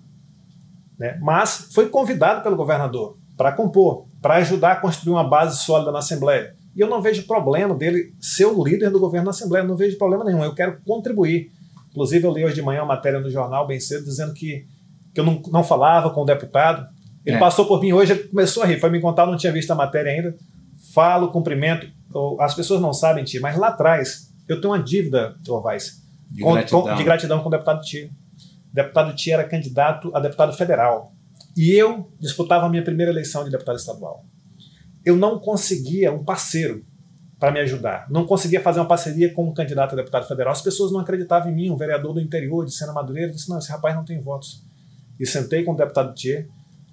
né, 0.99 1.19
mas 1.21 1.69
foi 1.73 1.89
convidado 1.89 2.43
pelo 2.43 2.57
governador 2.57 3.19
para 3.37 3.53
compor, 3.53 4.07
para 4.23 4.37
ajudar 4.37 4.73
a 4.73 4.77
construir 4.77 5.13
uma 5.15 5.29
base 5.29 5.59
sólida 5.65 5.91
na 5.91 5.99
Assembleia. 5.99 6.55
E 6.75 6.81
eu 6.81 6.89
não 6.89 7.03
vejo 7.03 7.27
problema 7.27 7.75
dele 7.75 8.15
ser 8.21 8.47
o 8.47 8.65
líder 8.65 8.91
do 8.91 9.01
governo 9.01 9.27
na 9.27 9.31
Assembleia, 9.31 9.65
não 9.65 9.77
vejo 9.77 9.99
problema 9.99 10.25
nenhum, 10.25 10.43
eu 10.43 10.55
quero 10.55 10.81
contribuir. 10.85 11.51
Inclusive, 11.91 12.27
eu 12.27 12.33
li 12.33 12.45
hoje 12.45 12.55
de 12.55 12.63
manhã 12.63 12.81
uma 12.81 12.95
matéria 12.95 13.21
no 13.21 13.31
jornal, 13.31 13.67
bem 13.67 13.79
cedo, 13.79 14.05
dizendo 14.05 14.33
que, 14.35 14.67
que 15.13 15.21
eu 15.21 15.25
não, 15.25 15.41
não 15.53 15.63
falava 15.63 16.11
com 16.11 16.23
o 16.23 16.25
deputado. 16.25 16.89
Ele 17.25 17.37
É. 17.37 17.39
passou 17.39 17.67
por 17.67 17.81
mim 17.81 17.93
hoje, 17.93 18.13
ele 18.13 18.25
começou 18.25 18.63
a 18.63 18.67
rir, 18.67 18.81
foi 18.81 18.91
me 18.91 19.01
contar, 19.01 19.23
eu 19.23 19.31
não 19.31 19.37
tinha 19.37 19.53
visto 19.53 19.71
a 19.71 19.75
matéria 19.75 20.11
ainda. 20.13 20.37
Falo, 20.95 21.33
cumprimento. 21.33 21.87
As 22.39 22.55
pessoas 22.55 22.81
não 22.81 22.93
sabem, 22.93 23.25
Tia, 23.25 23.41
mas 23.41 23.57
lá 23.59 23.69
atrás 23.69 24.33
eu 24.49 24.61
tenho 24.61 24.73
uma 24.73 24.83
dívida, 24.83 25.37
Ovais, 25.49 26.03
De 26.31 26.43
com- 26.43 26.53
gratidão. 26.53 26.83
com- 26.83 26.95
de 26.95 27.05
gratidão 27.05 27.41
com 27.43 27.49
o 27.49 27.51
deputado 27.51 27.81
Tia. 27.83 28.07
O 28.07 28.75
deputado 28.75 29.15
Tia 29.17 29.35
era 29.35 29.45
candidato 29.45 30.11
a 30.15 30.21
deputado 30.21 30.53
federal. 30.57 31.13
E 31.57 31.73
eu 31.73 32.11
disputava 32.21 32.67
a 32.67 32.69
minha 32.69 32.83
primeira 32.83 33.11
eleição 33.11 33.45
de 33.45 33.51
deputado 33.51 33.77
estadual. 33.77 34.25
Eu 35.05 35.17
não 35.17 35.39
conseguia 35.39 36.13
um 36.13 36.25
parceiro 36.25 36.85
para 37.39 37.51
me 37.53 37.61
ajudar. 37.61 38.07
Não 38.09 38.25
conseguia 38.27 38.61
fazer 38.61 38.79
uma 38.81 38.87
parceria 38.89 39.33
com 39.35 39.49
um 39.49 39.53
candidato 39.53 39.93
a 39.93 39.97
deputado 39.97 40.27
federal. 40.27 40.53
As 40.53 40.63
pessoas 40.63 40.91
não 40.93 41.01
acreditavam 41.01 41.51
em 41.51 41.55
mim, 41.55 41.71
um 41.71 41.77
vereador 41.77 42.15
do 42.15 42.21
interior 42.21 42.65
de 42.65 42.73
Sena 42.73 42.93
Madureira. 42.93 43.31
Disse: 43.33 43.49
não, 43.51 43.59
esse 43.59 43.71
rapaz 43.71 43.95
não 43.95 44.05
tem 44.05 44.21
votos. 44.21 44.65
E 45.19 45.27
sentei 45.27 45.63
com 45.65 45.73
o 45.73 45.77
deputado 45.77 46.15
Tia, 46.15 46.49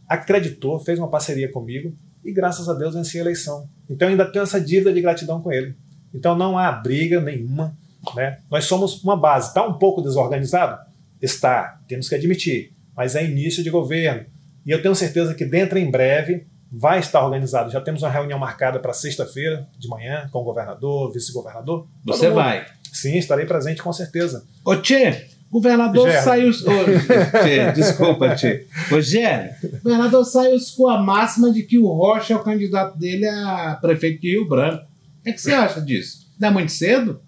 acreditou, 0.07 0.79
fez 0.79 0.97
uma 0.99 1.09
parceria 1.09 1.51
comigo 1.51 1.95
e, 2.23 2.31
graças 2.31 2.69
a 2.69 2.73
Deus, 2.73 2.93
venci 2.93 3.17
a 3.17 3.21
eleição. 3.21 3.67
Então, 3.89 4.07
ainda 4.07 4.25
tenho 4.25 4.43
essa 4.43 4.59
dívida 4.59 4.93
de 4.93 5.01
gratidão 5.01 5.41
com 5.41 5.51
ele. 5.51 5.75
Então, 6.13 6.37
não 6.37 6.57
há 6.57 6.71
briga 6.71 7.19
nenhuma. 7.19 7.75
Né? 8.15 8.39
Nós 8.49 8.65
somos 8.65 9.03
uma 9.03 9.15
base. 9.15 9.49
Está 9.49 9.65
um 9.65 9.73
pouco 9.73 10.01
desorganizado? 10.01 10.79
Está, 11.21 11.79
temos 11.87 12.09
que 12.09 12.15
admitir. 12.15 12.73
Mas 12.95 13.15
é 13.15 13.25
início 13.25 13.63
de 13.63 13.69
governo. 13.69 14.25
E 14.65 14.71
eu 14.71 14.81
tenho 14.81 14.95
certeza 14.95 15.33
que 15.33 15.45
dentro 15.45 15.77
em 15.77 15.89
breve 15.89 16.45
vai 16.71 16.99
estar 16.99 17.23
organizado. 17.23 17.71
Já 17.71 17.81
temos 17.81 18.01
uma 18.01 18.09
reunião 18.09 18.39
marcada 18.39 18.79
para 18.79 18.93
sexta-feira 18.93 19.67
de 19.77 19.87
manhã 19.87 20.29
com 20.31 20.39
o 20.39 20.43
governador, 20.43 21.11
vice-governador. 21.11 21.87
Você 22.05 22.29
vai. 22.29 22.65
Sim, 22.93 23.17
estarei 23.17 23.45
presente 23.45 23.81
com 23.81 23.91
certeza. 23.91 24.45
Ô 24.63 24.75
Tchê, 24.75 25.27
governador 25.51 26.09
saiu. 26.23 26.49
Ô, 26.49 27.43
tchê, 27.43 27.71
desculpa, 27.73 28.35
Tchê. 28.35 28.65
Ô 28.91 29.01
Gé, 29.01 29.57
o 29.63 29.83
governador 29.83 30.23
saiu 30.23 30.57
com 30.77 30.87
a 30.87 31.01
máxima 31.01 31.51
de 31.51 31.63
que 31.63 31.77
o 31.77 31.87
Rocha 31.87 32.33
é 32.33 32.37
o 32.37 32.43
candidato 32.43 32.97
dele 32.97 33.27
a 33.27 33.77
prefeito 33.81 34.21
de 34.21 34.31
Rio 34.31 34.47
Branco. 34.47 34.83
O 35.19 35.23
que, 35.23 35.29
é 35.29 35.33
que 35.33 35.41
você 35.41 35.53
acha 35.53 35.81
disso? 35.81 36.27
Dá 36.39 36.49
muito 36.49 36.71
cedo? 36.71 37.21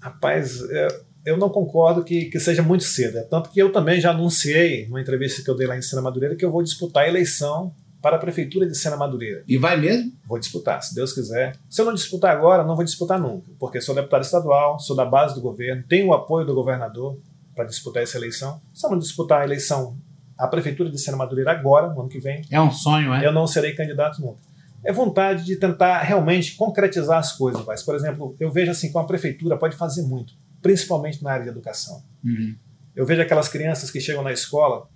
Rapaz, 0.00 0.62
é, 0.70 0.88
eu 1.26 1.36
não 1.36 1.48
concordo 1.48 2.02
que, 2.02 2.26
que 2.26 2.40
seja 2.40 2.62
muito 2.62 2.84
cedo. 2.84 3.18
É 3.18 3.22
tanto 3.22 3.50
que 3.50 3.60
eu 3.60 3.70
também 3.70 4.00
já 4.00 4.10
anunciei, 4.10 4.86
numa 4.86 5.00
entrevista 5.00 5.42
que 5.42 5.50
eu 5.50 5.56
dei 5.56 5.66
lá 5.66 5.76
em 5.76 5.82
Sena 5.82 6.02
Madureira, 6.02 6.36
que 6.36 6.44
eu 6.44 6.50
vou 6.50 6.62
disputar 6.62 7.04
a 7.04 7.08
eleição 7.08 7.72
para 8.00 8.16
a 8.16 8.18
Prefeitura 8.18 8.66
de 8.66 8.76
Sena 8.76 8.96
Madureira. 8.96 9.42
E 9.48 9.56
vai 9.58 9.76
mesmo? 9.76 10.12
Vou 10.26 10.38
disputar, 10.38 10.82
se 10.82 10.94
Deus 10.94 11.12
quiser. 11.12 11.56
Se 11.68 11.80
eu 11.80 11.86
não 11.86 11.94
disputar 11.94 12.36
agora, 12.36 12.62
não 12.64 12.76
vou 12.76 12.84
disputar 12.84 13.18
nunca, 13.18 13.50
porque 13.58 13.80
sou 13.80 13.94
deputado 13.94 14.22
estadual, 14.22 14.78
sou 14.78 14.94
da 14.94 15.04
base 15.04 15.34
do 15.34 15.40
governo, 15.40 15.82
tenho 15.88 16.08
o 16.08 16.14
apoio 16.14 16.46
do 16.46 16.54
governador 16.54 17.18
para 17.54 17.64
disputar 17.64 18.02
essa 18.02 18.16
eleição. 18.16 18.60
Se 18.72 18.86
eu 18.86 18.90
não 18.90 18.98
disputar 18.98 19.40
a 19.40 19.44
eleição 19.44 19.96
à 20.38 20.46
Prefeitura 20.46 20.90
de 20.90 20.98
Sena 20.98 21.16
Madureira 21.16 21.50
agora, 21.50 21.88
no 21.92 22.00
ano 22.00 22.08
que 22.08 22.20
vem, 22.20 22.42
É 22.50 22.60
um 22.60 22.70
sonho, 22.70 23.12
é? 23.14 23.26
eu 23.26 23.32
não 23.32 23.46
serei 23.46 23.74
candidato 23.74 24.20
nunca. 24.20 24.38
É 24.84 24.92
vontade 24.92 25.44
de 25.44 25.56
tentar 25.56 26.00
realmente 26.02 26.54
concretizar 26.54 27.18
as 27.18 27.32
coisas, 27.32 27.64
mas, 27.64 27.82
por 27.82 27.96
exemplo, 27.96 28.36
eu 28.38 28.52
vejo 28.52 28.70
assim 28.70 28.88
que 28.90 28.96
uma 28.96 29.06
prefeitura 29.06 29.56
pode 29.56 29.74
fazer 29.74 30.02
muito, 30.02 30.34
principalmente 30.62 31.24
na 31.24 31.32
área 31.32 31.44
de 31.44 31.50
educação. 31.50 32.02
Uhum. 32.22 32.54
Eu 32.94 33.04
vejo 33.04 33.20
aquelas 33.20 33.48
crianças 33.48 33.90
que 33.90 34.00
chegam 34.00 34.22
na 34.22 34.32
escola 34.32 34.86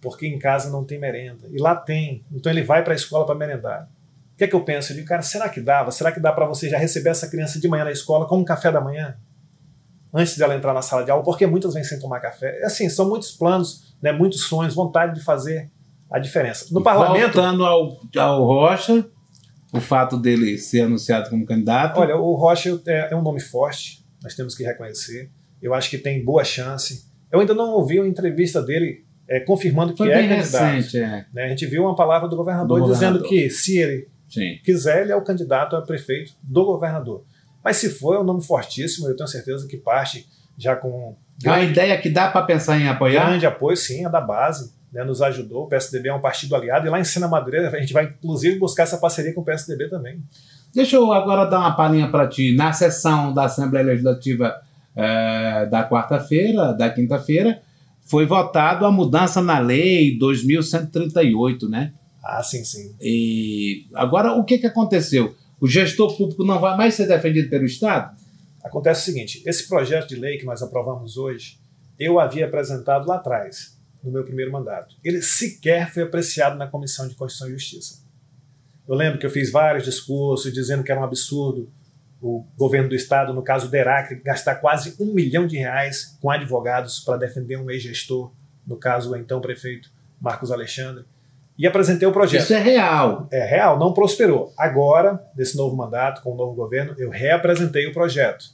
porque 0.00 0.26
em 0.26 0.38
casa 0.38 0.70
não 0.70 0.84
tem 0.84 0.98
merenda. 0.98 1.46
E 1.50 1.58
lá 1.58 1.76
tem. 1.76 2.24
Então 2.32 2.50
ele 2.50 2.62
vai 2.62 2.82
para 2.82 2.92
a 2.92 2.96
escola 2.96 3.26
para 3.26 3.34
merendar. 3.34 3.88
O 4.34 4.36
que 4.36 4.44
é 4.44 4.46
que 4.46 4.54
eu 4.54 4.64
penso? 4.64 4.92
Eu 4.92 4.96
digo, 4.96 5.08
cara, 5.08 5.22
será 5.22 5.48
que 5.48 5.60
dava? 5.60 5.90
Será 5.90 6.10
que 6.10 6.18
dá 6.18 6.32
para 6.32 6.46
você 6.46 6.68
já 6.68 6.78
receber 6.78 7.10
essa 7.10 7.28
criança 7.28 7.60
de 7.60 7.68
manhã 7.68 7.84
na 7.84 7.92
escola 7.92 8.26
com 8.26 8.38
um 8.38 8.44
café 8.44 8.72
da 8.72 8.80
manhã? 8.80 9.16
Antes 10.12 10.36
dela 10.36 10.56
entrar 10.56 10.72
na 10.72 10.82
sala 10.82 11.04
de 11.04 11.10
aula, 11.10 11.22
porque 11.22 11.46
muitas 11.46 11.74
vêm 11.74 11.84
sem 11.84 12.00
tomar 12.00 12.20
café. 12.20 12.58
É 12.60 12.66
Assim, 12.66 12.88
são 12.88 13.08
muitos 13.08 13.32
planos, 13.32 13.94
né, 14.02 14.10
muitos 14.10 14.44
sonhos, 14.44 14.74
vontade 14.74 15.14
de 15.14 15.22
fazer 15.22 15.70
a 16.10 16.18
diferença. 16.18 16.66
No 16.72 16.82
parlamento, 16.82 17.34
Voltando 17.34 17.64
ao, 17.64 18.00
ao 18.16 18.44
Rocha, 18.44 19.06
o 19.72 19.80
fato 19.80 20.16
dele 20.16 20.58
ser 20.58 20.82
anunciado 20.82 21.30
como 21.30 21.46
candidato. 21.46 22.00
Olha, 22.00 22.16
o 22.16 22.34
Rocha 22.34 22.80
é, 22.86 23.12
é 23.12 23.16
um 23.16 23.22
nome 23.22 23.40
forte, 23.40 24.04
nós 24.22 24.34
temos 24.34 24.56
que 24.56 24.64
reconhecer. 24.64 25.30
Eu 25.62 25.74
acho 25.74 25.88
que 25.90 25.98
tem 25.98 26.24
boa 26.24 26.42
chance. 26.42 27.04
Eu 27.30 27.38
ainda 27.38 27.54
não 27.54 27.70
ouvi 27.72 28.00
uma 28.00 28.08
entrevista 28.08 28.60
dele 28.60 29.04
é, 29.30 29.40
confirmando 29.40 29.94
que 29.94 30.02
é 30.02 30.06
bem 30.06 30.28
candidato. 30.28 30.64
recente, 30.64 30.98
é. 30.98 31.24
né? 31.32 31.44
A 31.44 31.48
gente 31.48 31.64
viu 31.66 31.84
uma 31.84 31.94
palavra 31.94 32.28
do 32.28 32.36
governador, 32.36 32.80
Do 32.80 32.92
dizendo 32.92 33.18
governador. 33.20 33.28
que 33.28 33.48
se 33.48 33.78
ele 33.78 34.08
Sim. 34.28 34.58
quiser, 34.64 35.02
ele 35.02 35.12
é 35.12 35.16
o 35.16 35.22
candidato 35.22 35.76
a 35.76 35.82
prefeito 35.82 36.32
do 36.42 36.64
governador. 36.64 37.24
Mas 37.62 37.76
se 37.76 37.90
for, 37.90 38.16
é 38.16 38.18
um 38.18 38.24
nome 38.24 38.42
fortíssimo, 38.44 39.08
eu 39.08 39.14
tenho 39.16 39.28
certeza 39.28 39.68
que 39.68 39.76
parte 39.76 40.26
já 40.58 40.74
com 40.74 41.16
É 41.44 41.48
uma 41.48 41.56
grande, 41.58 41.72
ideia 41.72 41.96
que 41.98 42.10
dá 42.10 42.28
para 42.28 42.42
pensar 42.42 42.78
em 42.80 42.88
apoiar? 42.88 43.26
grande 43.28 43.46
apoio, 43.46 43.76
sim, 43.76 44.04
a 44.04 44.08
da 44.08 44.20
base. 44.20 44.72
né, 44.92 45.04
nos 45.04 45.22
ajudou, 45.22 45.64
o 45.64 45.68
PSDB 45.68 46.08
é 46.08 46.14
um 46.14 46.20
partido 46.20 46.56
aliado, 46.56 46.84
e 46.86 46.90
lá 46.90 46.98
em 46.98 47.04
Sena 47.04 47.28
Madureira 47.28 47.68
a 47.70 47.80
gente 47.80 47.92
vai 47.92 48.06
inclusive 48.06 48.58
buscar 48.58 48.82
essa 48.82 48.98
parceria 48.98 49.32
com 49.32 49.40
o 49.42 49.44
PSDB 49.44 49.88
também. 49.88 50.20
Deixa 50.74 50.96
eu 50.96 51.12
agora 51.12 51.44
dar 51.48 51.60
uma 51.60 51.76
palhinha 51.76 52.10
para 52.10 52.26
ti. 52.26 52.56
Na 52.56 52.72
sessão 52.72 53.32
da 53.32 53.44
Assembleia 53.44 53.86
Legislativa 53.86 54.60
eh, 54.96 55.66
da 55.66 55.88
quarta-feira, 55.88 56.72
da 56.72 56.90
quinta-feira, 56.90 57.60
foi 58.10 58.26
votado 58.26 58.84
a 58.84 58.90
mudança 58.90 59.40
na 59.40 59.60
lei 59.60 60.18
2138, 60.18 61.68
né? 61.68 61.94
Ah, 62.20 62.42
sim, 62.42 62.64
sim. 62.64 62.96
E 63.00 63.86
agora 63.94 64.32
o 64.32 64.44
que, 64.44 64.58
que 64.58 64.66
aconteceu? 64.66 65.36
O 65.60 65.68
gestor 65.68 66.16
público 66.16 66.44
não 66.44 66.58
vai 66.58 66.76
mais 66.76 66.94
ser 66.94 67.06
defendido 67.06 67.48
pelo 67.48 67.64
Estado? 67.64 68.18
Acontece 68.64 69.02
o 69.02 69.04
seguinte: 69.04 69.42
esse 69.46 69.68
projeto 69.68 70.08
de 70.08 70.16
lei 70.16 70.38
que 70.38 70.44
nós 70.44 70.60
aprovamos 70.60 71.16
hoje, 71.16 71.60
eu 71.96 72.18
havia 72.18 72.46
apresentado 72.46 73.06
lá 73.06 73.14
atrás, 73.14 73.78
no 74.02 74.10
meu 74.10 74.24
primeiro 74.24 74.50
mandato. 74.50 74.96
Ele 75.04 75.22
sequer 75.22 75.92
foi 75.92 76.02
apreciado 76.02 76.58
na 76.58 76.66
Comissão 76.66 77.06
de 77.06 77.14
Constituição 77.14 77.48
e 77.48 77.52
Justiça. 77.52 78.02
Eu 78.88 78.96
lembro 78.96 79.20
que 79.20 79.26
eu 79.26 79.30
fiz 79.30 79.52
vários 79.52 79.84
discursos 79.84 80.52
dizendo 80.52 80.82
que 80.82 80.90
era 80.90 81.00
um 81.00 81.04
absurdo 81.04 81.70
o 82.20 82.44
governo 82.56 82.88
do 82.88 82.94
estado, 82.94 83.32
no 83.32 83.42
caso 83.42 83.66
o 83.66 83.70
DERAC, 83.70 84.16
gastar 84.16 84.56
quase 84.56 84.94
um 85.00 85.14
milhão 85.14 85.46
de 85.46 85.56
reais 85.56 86.18
com 86.20 86.30
advogados 86.30 87.00
para 87.00 87.16
defender 87.16 87.56
um 87.56 87.70
ex-gestor, 87.70 88.30
no 88.66 88.76
caso 88.76 89.12
o 89.12 89.16
então 89.16 89.40
prefeito 89.40 89.90
Marcos 90.20 90.52
Alexandre, 90.52 91.04
e 91.60 91.66
apresentei 91.66 92.08
o 92.08 92.12
projeto 92.12 92.42
Isso 92.42 92.54
é 92.54 92.58
real. 92.58 93.28
é 93.30 93.44
real, 93.44 93.78
não 93.78 93.92
prosperou. 93.92 94.52
Agora, 94.56 95.22
nesse 95.36 95.56
novo 95.56 95.76
mandato, 95.76 96.22
com 96.22 96.32
o 96.32 96.36
novo 96.36 96.54
governo, 96.54 96.94
eu 96.96 97.10
reapresentei 97.10 97.86
o 97.86 97.92
projeto. 97.92 98.46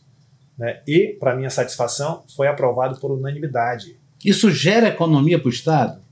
Né? 0.59 0.81
E, 0.87 1.17
para 1.21 1.37
minha 1.37 1.51
satisfação, 1.51 2.25
foi 2.35 2.49
aprovado 2.49 2.99
por 2.99 3.13
unanimidade. 3.13 3.97
Isso 4.25 4.51
gera 4.51 4.89
economia 4.89 5.39
para 5.39 5.47
o 5.47 5.53
Estado? 5.53 6.03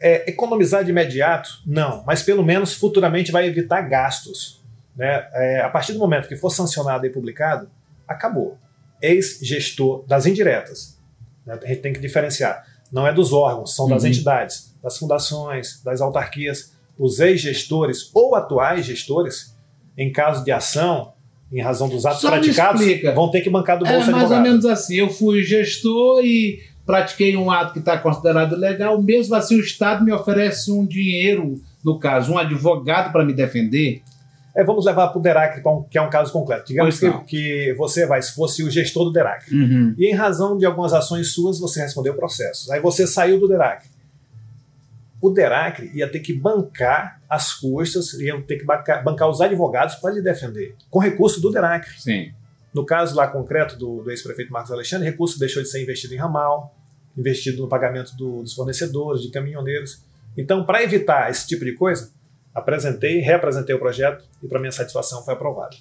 É, 0.00 0.28
economizar 0.28 0.82
de 0.82 0.90
imediato? 0.90 1.62
Não, 1.64 2.02
mas 2.04 2.22
pelo 2.22 2.42
menos 2.42 2.74
futuramente 2.74 3.30
vai 3.30 3.46
evitar 3.46 3.82
gastos. 3.82 4.63
Né? 4.96 5.26
É, 5.32 5.60
a 5.60 5.68
partir 5.68 5.92
do 5.92 5.98
momento 5.98 6.28
que 6.28 6.36
for 6.36 6.50
sancionado 6.50 7.04
e 7.06 7.10
publicado, 7.10 7.68
acabou. 8.06 8.58
Ex-gestor 9.02 10.04
das 10.06 10.26
indiretas. 10.26 10.98
né? 11.46 11.58
A 11.62 11.66
gente 11.66 11.80
tem 11.80 11.92
que 11.92 12.00
diferenciar. 12.00 12.64
Não 12.92 13.06
é 13.06 13.12
dos 13.12 13.32
órgãos, 13.32 13.74
são 13.74 13.88
das 13.88 14.02
Uhum. 14.02 14.08
entidades, 14.10 14.74
das 14.82 14.96
fundações, 14.98 15.82
das 15.82 16.00
autarquias. 16.00 16.72
Os 16.98 17.18
ex-gestores 17.20 18.10
ou 18.14 18.34
atuais 18.36 18.86
gestores, 18.86 19.56
em 19.98 20.12
caso 20.12 20.44
de 20.44 20.52
ação, 20.52 21.12
em 21.52 21.60
razão 21.60 21.88
dos 21.88 22.06
atos 22.06 22.20
Só 22.20 22.30
praticados, 22.30 22.80
vão 23.14 23.30
ter 23.30 23.40
que 23.40 23.50
bancar 23.50 23.78
do 23.78 23.86
É 23.86 23.92
bolso 23.92 24.10
mais 24.10 24.30
ou 24.30 24.40
menos 24.40 24.64
assim. 24.64 24.96
Eu 24.96 25.10
fui 25.10 25.42
gestor 25.42 26.24
e 26.24 26.60
pratiquei 26.86 27.36
um 27.36 27.50
ato 27.50 27.72
que 27.72 27.78
está 27.80 27.98
considerado 27.98 28.54
legal. 28.56 29.00
Mesmo 29.02 29.34
assim, 29.34 29.56
o 29.56 29.60
Estado 29.60 30.04
me 30.04 30.12
oferece 30.12 30.70
um 30.70 30.86
dinheiro, 30.86 31.54
no 31.84 31.98
caso, 31.98 32.32
um 32.32 32.38
advogado 32.38 33.10
para 33.12 33.24
me 33.24 33.32
defender. 33.32 34.02
É, 34.56 34.62
vamos 34.62 34.84
levar 34.84 35.08
para 35.08 35.18
o 35.18 35.22
DERAC, 35.22 35.60
que 35.90 35.98
é 35.98 36.02
um- 36.02 36.08
caso 36.10 36.32
concreto. 36.32 36.68
Digamos 36.68 36.94
que, 37.00 37.06
que 37.26 37.74
você 37.74 38.06
vai, 38.06 38.22
se 38.22 38.34
fosse 38.34 38.62
o 38.62 38.70
gestor 38.70 39.04
do 39.04 39.12
DERAC, 39.12 39.46
e 39.98 40.06
em 40.10 40.14
razão 40.14 40.56
de 40.56 40.64
algumas 40.64 40.92
ações 40.92 41.32
suas, 41.32 41.58
você 41.58 41.80
respondeu 41.80 42.12
o 42.12 42.16
processo. 42.16 42.72
Aí 42.72 42.80
você 42.80 43.04
saiu 43.06 43.40
do 43.40 43.48
DERAC. 43.48 43.84
O 45.20 45.30
DERAC 45.30 45.90
ia 45.94 46.06
ter 46.10 46.20
que 46.20 46.32
bancar 46.34 47.20
as 47.28 47.52
custas, 47.54 48.12
ia 48.14 48.40
ter 48.42 48.58
que 48.58 48.64
bancar, 48.64 49.02
bancar 49.02 49.28
os 49.28 49.40
advogados 49.40 49.94
para 49.96 50.12
lhe 50.14 50.20
defender, 50.20 50.74
com 50.90 50.98
recurso 50.98 51.40
do 51.40 51.50
DERAC. 51.50 51.88
Sim. 52.00 52.30
No 52.74 52.84
caso 52.84 53.16
lá 53.16 53.26
concreto 53.26 53.76
do, 53.78 54.02
do 54.02 54.10
ex-prefeito 54.10 54.52
Marcos 54.52 54.70
Alexandre, 54.70 55.08
recurso 55.08 55.38
deixou 55.38 55.62
de 55.62 55.68
ser 55.68 55.82
investido 55.82 56.12
em 56.14 56.18
ramal, 56.18 56.74
investido 57.16 57.62
no 57.62 57.68
pagamento 57.68 58.14
do- 58.16 58.42
dos 58.42 58.52
fornecedores, 58.52 59.22
de 59.22 59.30
caminhoneiros. 59.30 60.02
Então, 60.36 60.64
para 60.66 60.82
evitar 60.82 61.30
esse 61.30 61.46
tipo 61.46 61.64
de 61.64 61.72
coisa, 61.72 62.10
apresentei, 62.54 63.20
reapresentei 63.20 63.74
o 63.74 63.78
projeto 63.78 64.24
e, 64.42 64.46
para 64.46 64.60
minha 64.60 64.72
satisfação, 64.72 65.24
foi 65.24 65.34
aprovado. 65.34 65.76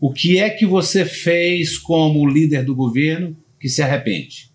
O 0.00 0.12
que 0.12 0.38
é 0.38 0.50
que 0.50 0.66
você 0.66 1.04
fez 1.04 1.78
como 1.78 2.28
líder 2.28 2.64
do 2.64 2.74
governo 2.74 3.36
que 3.58 3.68
se 3.68 3.82
arrepende? 3.82 4.48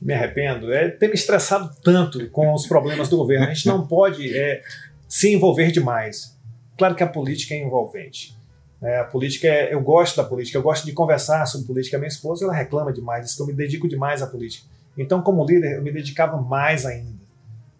me 0.00 0.14
arrependo 0.14 0.72
é 0.72 0.88
ter 0.88 1.08
me 1.08 1.14
estressado 1.14 1.70
tanto 1.82 2.28
com 2.30 2.52
os 2.54 2.66
problemas 2.66 3.08
do 3.08 3.16
governo. 3.16 3.46
A 3.46 3.52
gente 3.52 3.66
não 3.66 3.86
pode 3.86 4.36
é, 4.36 4.62
se 5.08 5.32
envolver 5.32 5.70
demais. 5.70 6.36
Claro 6.76 6.94
que 6.94 7.02
a 7.02 7.06
política 7.06 7.54
é 7.54 7.58
envolvente. 7.58 8.36
É, 8.80 8.98
a 8.98 9.04
política 9.04 9.48
é, 9.48 9.74
eu 9.74 9.80
gosto 9.80 10.16
da 10.16 10.22
política, 10.22 10.56
eu 10.56 10.62
gosto 10.62 10.86
de 10.86 10.92
conversar 10.92 11.44
sobre 11.46 11.66
política. 11.66 11.98
Minha 11.98 12.08
esposa 12.08 12.44
ela 12.44 12.54
reclama 12.54 12.92
demais, 12.92 13.24
diz 13.24 13.34
que 13.34 13.42
eu 13.42 13.46
me 13.46 13.52
dedico 13.52 13.88
demais 13.88 14.22
à 14.22 14.26
política. 14.26 14.66
Então, 14.96 15.20
como 15.20 15.44
líder, 15.44 15.76
eu 15.76 15.82
me 15.82 15.92
dedicava 15.92 16.40
mais 16.40 16.86
ainda. 16.86 17.18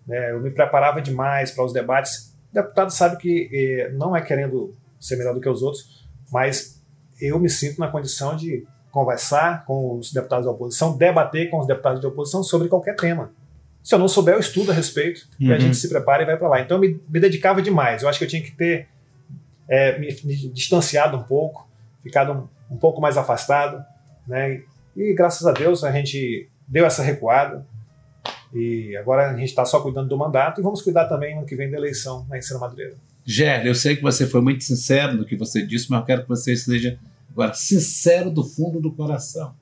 né? 0.06 0.32
eu 0.32 0.40
me 0.40 0.50
preparava 0.50 1.00
demais 1.00 1.50
para 1.52 1.64
os 1.64 1.72
debates. 1.72 2.27
O 2.50 2.54
deputado 2.54 2.90
sabe 2.90 3.16
que 3.18 3.50
eh, 3.52 3.92
não 3.92 4.16
é 4.16 4.22
querendo 4.22 4.74
ser 4.98 5.16
melhor 5.16 5.34
do 5.34 5.40
que 5.40 5.48
os 5.48 5.62
outros, 5.62 6.06
mas 6.32 6.82
eu 7.20 7.38
me 7.38 7.48
sinto 7.48 7.78
na 7.78 7.88
condição 7.88 8.36
de 8.36 8.66
conversar 8.90 9.64
com 9.64 9.98
os 9.98 10.12
deputados 10.12 10.46
da 10.46 10.52
oposição, 10.52 10.96
debater 10.96 11.50
com 11.50 11.60
os 11.60 11.66
deputados 11.66 12.00
de 12.00 12.06
oposição 12.06 12.42
sobre 12.42 12.68
qualquer 12.68 12.96
tema. 12.96 13.30
Se 13.82 13.94
eu 13.94 13.98
não 13.98 14.08
souber, 14.08 14.34
eu 14.34 14.40
estudo 14.40 14.70
a 14.70 14.74
respeito 14.74 15.28
e 15.38 15.50
a 15.50 15.54
Uhum. 15.54 15.60
gente 15.60 15.76
se 15.76 15.88
prepara 15.88 16.22
e 16.22 16.26
vai 16.26 16.36
para 16.36 16.48
lá. 16.48 16.60
Então 16.60 16.76
eu 16.76 16.80
me, 16.80 17.00
me 17.08 17.20
dedicava 17.20 17.62
demais. 17.62 18.02
Eu 18.02 18.08
acho 18.08 18.18
que 18.18 18.24
eu 18.24 18.28
tinha 18.28 18.42
que 18.42 18.50
ter 18.52 18.88
é, 19.68 19.98
me, 19.98 20.08
me 20.24 20.34
distanciado 20.48 21.16
um 21.16 21.22
pouco, 21.22 21.68
ficado 22.02 22.32
um, 22.70 22.74
um 22.74 22.76
pouco 22.78 23.00
mais 23.00 23.16
afastado, 23.16 23.82
né? 24.26 24.62
E 24.96 25.14
graças 25.14 25.46
a 25.46 25.52
Deus 25.52 25.84
a 25.84 25.92
gente 25.92 26.48
deu 26.66 26.84
essa 26.86 27.02
recuada 27.02 27.64
e 28.52 28.96
agora 28.96 29.30
a 29.30 29.36
gente 29.36 29.48
está 29.48 29.64
só 29.64 29.80
cuidando 29.80 30.08
do 30.08 30.16
mandato 30.16 30.60
e 30.60 30.64
vamos 30.64 30.80
cuidar 30.80 31.06
também 31.06 31.36
no 31.38 31.44
que 31.44 31.54
vem 31.54 31.70
da 31.70 31.76
eleição 31.76 32.26
na 32.28 32.38
Ensina 32.38 32.58
Madureira. 32.58 32.94
Gerle, 33.24 33.68
eu 33.68 33.74
sei 33.74 33.94
que 33.94 34.02
você 34.02 34.26
foi 34.26 34.40
muito 34.40 34.64
sincero 34.64 35.14
no 35.14 35.24
que 35.24 35.36
você 35.36 35.64
disse, 35.64 35.90
mas 35.90 36.00
eu 36.00 36.06
quero 36.06 36.22
que 36.22 36.28
você 36.28 36.56
seja 36.56 36.98
agora 37.30 37.52
sincero 37.52 38.30
do 38.30 38.42
fundo 38.42 38.80
do 38.80 38.92
coração. 38.92 39.54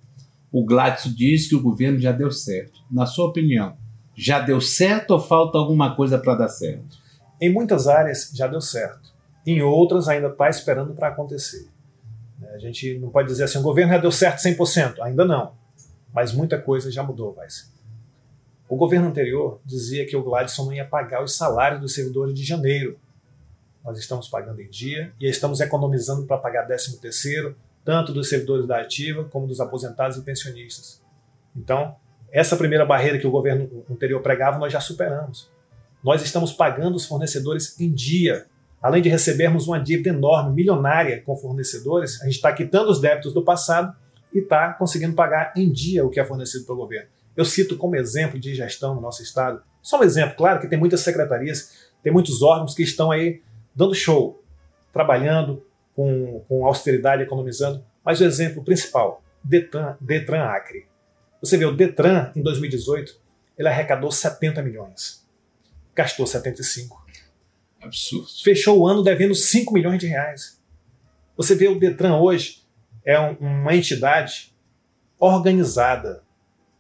O 0.53 0.65
Gladson 0.65 1.13
diz 1.13 1.49
que 1.49 1.57
o 1.57 1.61
governo 1.61 1.99
já 1.99 2.13
deu 2.13 2.31
certo. 2.31 2.81
Na 2.91 3.07
sua 3.07 3.27
opinião, 3.27 3.77
já 4.15 4.41
deu 4.41 4.61
certo 4.61 5.11
ou 5.11 5.21
falta 5.21 5.59
alguma 5.59 5.95
coisa 5.95 6.17
para 6.17 6.37
dar 6.37 6.49
certo? 6.49 6.97
Em 7.41 7.53
muitas 7.53 7.87
áreas 7.87 8.31
já 8.33 8.47
deu 8.47 8.61
certo, 8.61 9.13
em 9.45 9.61
outras 9.61 10.09
ainda 10.09 10.29
está 10.29 10.49
esperando 10.49 10.95
para 10.95 11.09
acontecer. 11.09 11.69
Né, 12.39 12.49
A 12.55 12.59
gente 12.59 12.99
não 12.99 13.11
pode 13.11 13.29
dizer 13.29 13.45
assim, 13.45 13.59
o 13.59 13.63
governo 13.63 13.93
já 13.93 13.99
deu 13.99 14.13
certo 14.13 14.39
100%, 14.39 15.01
ainda 15.01 15.25
não. 15.25 15.53
Mas 16.15 16.33
muita 16.33 16.59
coisa 16.59 16.91
já 16.91 17.03
mudou, 17.03 17.35
vai. 17.35 17.47
O 18.69 18.77
governo 18.77 19.09
anterior 19.09 19.61
dizia 19.65 20.05
que 20.05 20.17
o 20.17 20.23
Gladson 20.23 20.65
não 20.65 20.73
ia 20.73 20.85
pagar 20.85 21.23
os 21.23 21.37
salários 21.37 21.81
dos 21.81 21.95
servidores 21.95 22.35
de 22.35 22.45
janeiro. 22.45 22.99
Nós 23.85 23.97
estamos 23.97 24.29
pagando 24.29 24.61
em 24.61 24.69
dia 24.69 25.13
e 25.21 25.29
estamos 25.29 25.61
economizando 25.61 26.27
para 26.27 26.39
pagar 26.39 26.67
13º, 26.67 27.55
tanto 27.85 28.13
dos 28.13 28.29
servidores 28.29 28.67
da 28.67 28.81
ativa 28.81 29.23
como 29.25 29.47
dos 29.47 29.61
aposentados 29.61 30.17
e 30.17 30.23
pensionistas. 30.23 31.01
Então, 31.55 31.95
essa 32.33 32.57
primeira 32.57 32.85
barreira 32.85 33.21
que 33.21 33.27
o 33.27 33.31
governo 33.31 33.85
anterior 33.89 34.21
pregava, 34.21 34.59
nós 34.59 34.73
já 34.73 34.81
superamos. 34.81 35.49
Nós 36.03 36.21
estamos 36.21 36.53
pagando 36.53 36.97
os 36.97 37.07
fornecedores 37.07 37.81
em 37.81 37.93
dia. 37.93 38.47
Além 38.83 39.01
de 39.01 39.09
recebermos 39.09 39.69
uma 39.69 39.79
dívida 39.79 40.11
enorme, 40.11 40.55
milionária 40.55 41.23
com 41.23 41.37
fornecedores, 41.37 42.21
a 42.21 42.25
gente 42.25 42.35
está 42.35 42.53
quitando 42.53 42.89
os 42.89 43.01
débitos 43.01 43.33
do 43.33 43.43
passado 43.43 43.95
e 44.35 44.41
está 44.41 44.73
conseguindo 44.73 45.15
pagar 45.15 45.53
em 45.57 45.71
dia 45.71 46.05
o 46.05 46.11
que 46.11 46.19
é 46.19 46.25
fornecido 46.25 46.67
pelo 46.67 46.79
governo. 46.79 47.16
Eu 47.37 47.45
cito 47.45 47.77
como 47.77 47.97
exemplo 47.97 48.39
de 48.39 48.55
gestão 48.55 48.95
no 48.95 49.01
nosso 49.01 49.23
estado, 49.23 49.63
só 49.83 50.01
um 50.01 50.05
exemplo, 50.05 50.37
claro 50.37 50.61
que 50.61 50.69
tem 50.69 50.79
muitas 50.79 51.01
secretarias, 51.01 51.91
tem 52.03 52.13
muitos 52.13 52.43
órgãos 52.43 52.75
que 52.75 52.83
estão 52.83 53.11
aí 53.11 53.43
dando 53.75 53.95
show, 53.95 54.43
trabalhando 54.93 55.65
com, 55.95 56.45
com 56.49 56.67
austeridade, 56.67 57.23
economizando, 57.23 57.85
mas 58.05 58.21
o 58.21 58.25
exemplo 58.25 58.65
principal, 58.65 59.23
Detran, 59.43 59.97
Detran 60.01 60.45
Acre. 60.45 60.87
Você 61.41 61.57
vê, 61.57 61.65
o 61.65 61.77
Detran, 61.77 62.33
em 62.35 62.43
2018, 62.43 63.19
ele 63.59 63.69
arrecadou 63.69 64.11
70 64.11 64.63
milhões, 64.63 65.27
gastou 65.95 66.27
75. 66.27 67.05
Absurdo. 67.81 68.27
Fechou 68.43 68.81
o 68.81 68.87
ano 68.87 69.03
devendo 69.03 69.35
5 69.35 69.73
milhões 69.73 69.99
de 69.99 70.07
reais. 70.07 70.61
Você 71.37 71.55
vê, 71.55 71.69
o 71.69 71.79
Detran 71.79 72.17
hoje 72.17 72.63
é 73.05 73.19
um, 73.21 73.35
uma 73.35 73.75
entidade 73.75 74.55
organizada. 75.19 76.23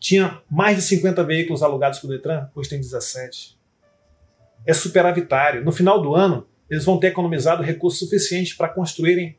Tinha 0.06 0.40
mais 0.48 0.76
de 0.76 0.82
50 0.82 1.24
veículos 1.24 1.64
alugados 1.64 1.98
para 1.98 2.06
o 2.06 2.10
Detran, 2.10 2.48
hoje 2.54 2.68
tem 2.68 2.78
17. 2.78 3.58
É 4.64 4.72
superavitário. 4.72 5.64
No 5.64 5.72
final 5.72 6.00
do 6.00 6.14
ano, 6.14 6.46
eles 6.70 6.84
vão 6.84 6.96
ter 6.96 7.08
economizado 7.08 7.60
recursos 7.60 7.98
suficientes 7.98 8.52
para 8.52 8.68
construírem 8.68 9.36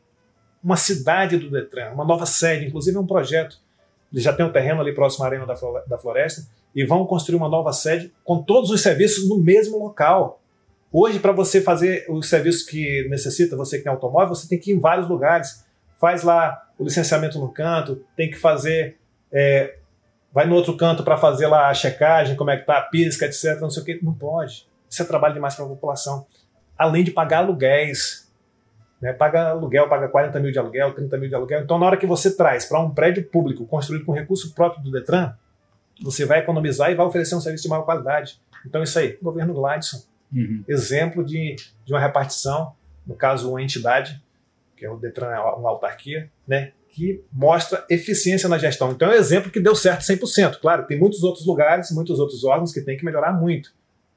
uma 0.61 0.75
cidade 0.75 1.37
do 1.37 1.49
Detran, 1.49 1.91
uma 1.93 2.03
nova 2.03 2.25
sede, 2.25 2.65
inclusive 2.65 2.97
um 2.97 3.07
projeto. 3.07 3.61
Eles 4.11 4.21
já 4.21 4.33
têm 4.33 4.45
um 4.45 4.51
terreno 4.51 4.81
ali 4.81 4.93
próximo 4.93 5.23
à 5.23 5.27
Arena 5.29 5.45
da 5.45 5.97
Floresta 5.97 6.45
e 6.75 6.83
vão 6.83 7.05
construir 7.05 7.37
uma 7.37 7.47
nova 7.47 7.71
sede 7.71 8.13
com 8.25 8.43
todos 8.43 8.69
os 8.69 8.81
serviços 8.81 9.29
no 9.29 9.37
mesmo 9.37 9.79
local. 9.79 10.41
Hoje, 10.91 11.17
para 11.17 11.31
você 11.31 11.61
fazer 11.61 12.05
os 12.09 12.27
serviços 12.27 12.63
que 12.63 13.07
necessita, 13.07 13.55
você 13.55 13.77
que 13.77 13.85
tem 13.85 13.91
automóvel, 13.93 14.35
você 14.35 14.49
tem 14.49 14.59
que 14.59 14.71
ir 14.71 14.75
em 14.75 14.79
vários 14.81 15.07
lugares. 15.07 15.65
Faz 15.97 16.23
lá 16.23 16.61
o 16.77 16.83
licenciamento 16.83 17.39
no 17.39 17.53
canto, 17.53 18.03
tem 18.17 18.29
que 18.29 18.37
fazer. 18.37 18.97
É, 19.31 19.76
vai 20.37 20.45
no 20.45 20.53
outro 20.53 20.77
canto 20.77 21.03
para 21.03 21.17
fazer 21.17 21.47
lá 21.47 21.67
a 21.67 21.73
checagem, 21.73 22.35
como 22.35 22.51
é 22.51 22.57
que 22.57 22.63
tá 22.63 22.77
a 22.77 22.83
pisca, 22.83 23.25
etc. 23.25 23.59
Não 23.59 23.71
sei 23.71 23.81
o 23.81 23.85
que. 23.87 24.05
Não 24.05 24.13
pode. 24.13 24.67
Isso 24.87 25.01
é 25.01 25.05
trabalho 25.05 25.33
demais 25.33 25.55
para 25.55 25.65
a 25.65 25.67
população 25.67 26.27
além 26.77 27.03
de 27.03 27.09
pagar 27.09 27.39
aluguéis. 27.39 28.31
Né? 29.01 29.13
Paga 29.13 29.49
aluguel, 29.49 29.89
paga 29.89 30.07
40 30.07 30.39
mil 30.39 30.51
de 30.51 30.59
aluguel, 30.59 30.93
30 30.93 31.17
mil 31.17 31.27
de 31.27 31.33
aluguel. 31.33 31.61
Então, 31.61 31.79
na 31.79 31.87
hora 31.87 31.97
que 31.97 32.05
você 32.05 32.37
traz 32.37 32.65
para 32.65 32.79
um 32.79 32.91
prédio 32.91 33.23
público 33.23 33.65
construído 33.65 34.05
com 34.05 34.11
recurso 34.11 34.53
próprio 34.53 34.83
do 34.83 34.91
Detran, 34.91 35.33
você 36.03 36.23
vai 36.23 36.37
economizar 36.37 36.91
e 36.91 36.95
vai 36.95 37.07
oferecer 37.07 37.33
um 37.33 37.41
serviço 37.41 37.63
de 37.63 37.69
maior 37.69 37.81
qualidade. 37.81 38.39
Então, 38.63 38.83
isso 38.83 38.99
aí, 38.99 39.17
governo 39.19 39.55
Gladson. 39.55 40.03
Uhum. 40.31 40.63
Exemplo 40.67 41.25
de, 41.25 41.55
de 41.83 41.93
uma 41.93 41.99
repartição, 41.99 42.73
no 43.07 43.15
caso, 43.15 43.49
uma 43.49 43.63
entidade, 43.63 44.21
que 44.75 44.85
é 44.85 44.91
o 44.91 44.97
Detran, 44.97 45.31
é 45.31 45.39
uma 45.39 45.69
autarquia, 45.71 46.29
né? 46.47 46.73
Que 46.97 47.23
mostra 47.31 47.85
eficiência 47.91 48.49
na 48.49 48.57
gestão. 48.57 48.91
Então, 48.91 49.07
é 49.07 49.11
um 49.11 49.19
exemplo 49.19 49.51
que 49.51 49.59
deu 49.59 49.75
certo 49.75 50.01
100%. 50.01 50.57
Claro, 50.59 50.87
tem 50.87 50.99
muitos 50.99 51.21
outros 51.21 51.45
lugares, 51.45 51.91
muitos 51.91 52.19
outros 52.19 52.43
órgãos 52.43 52.73
que 52.73 52.81
tem 52.81 52.97
que 52.97 53.05
melhorar 53.05 53.33
muito. 53.33 53.69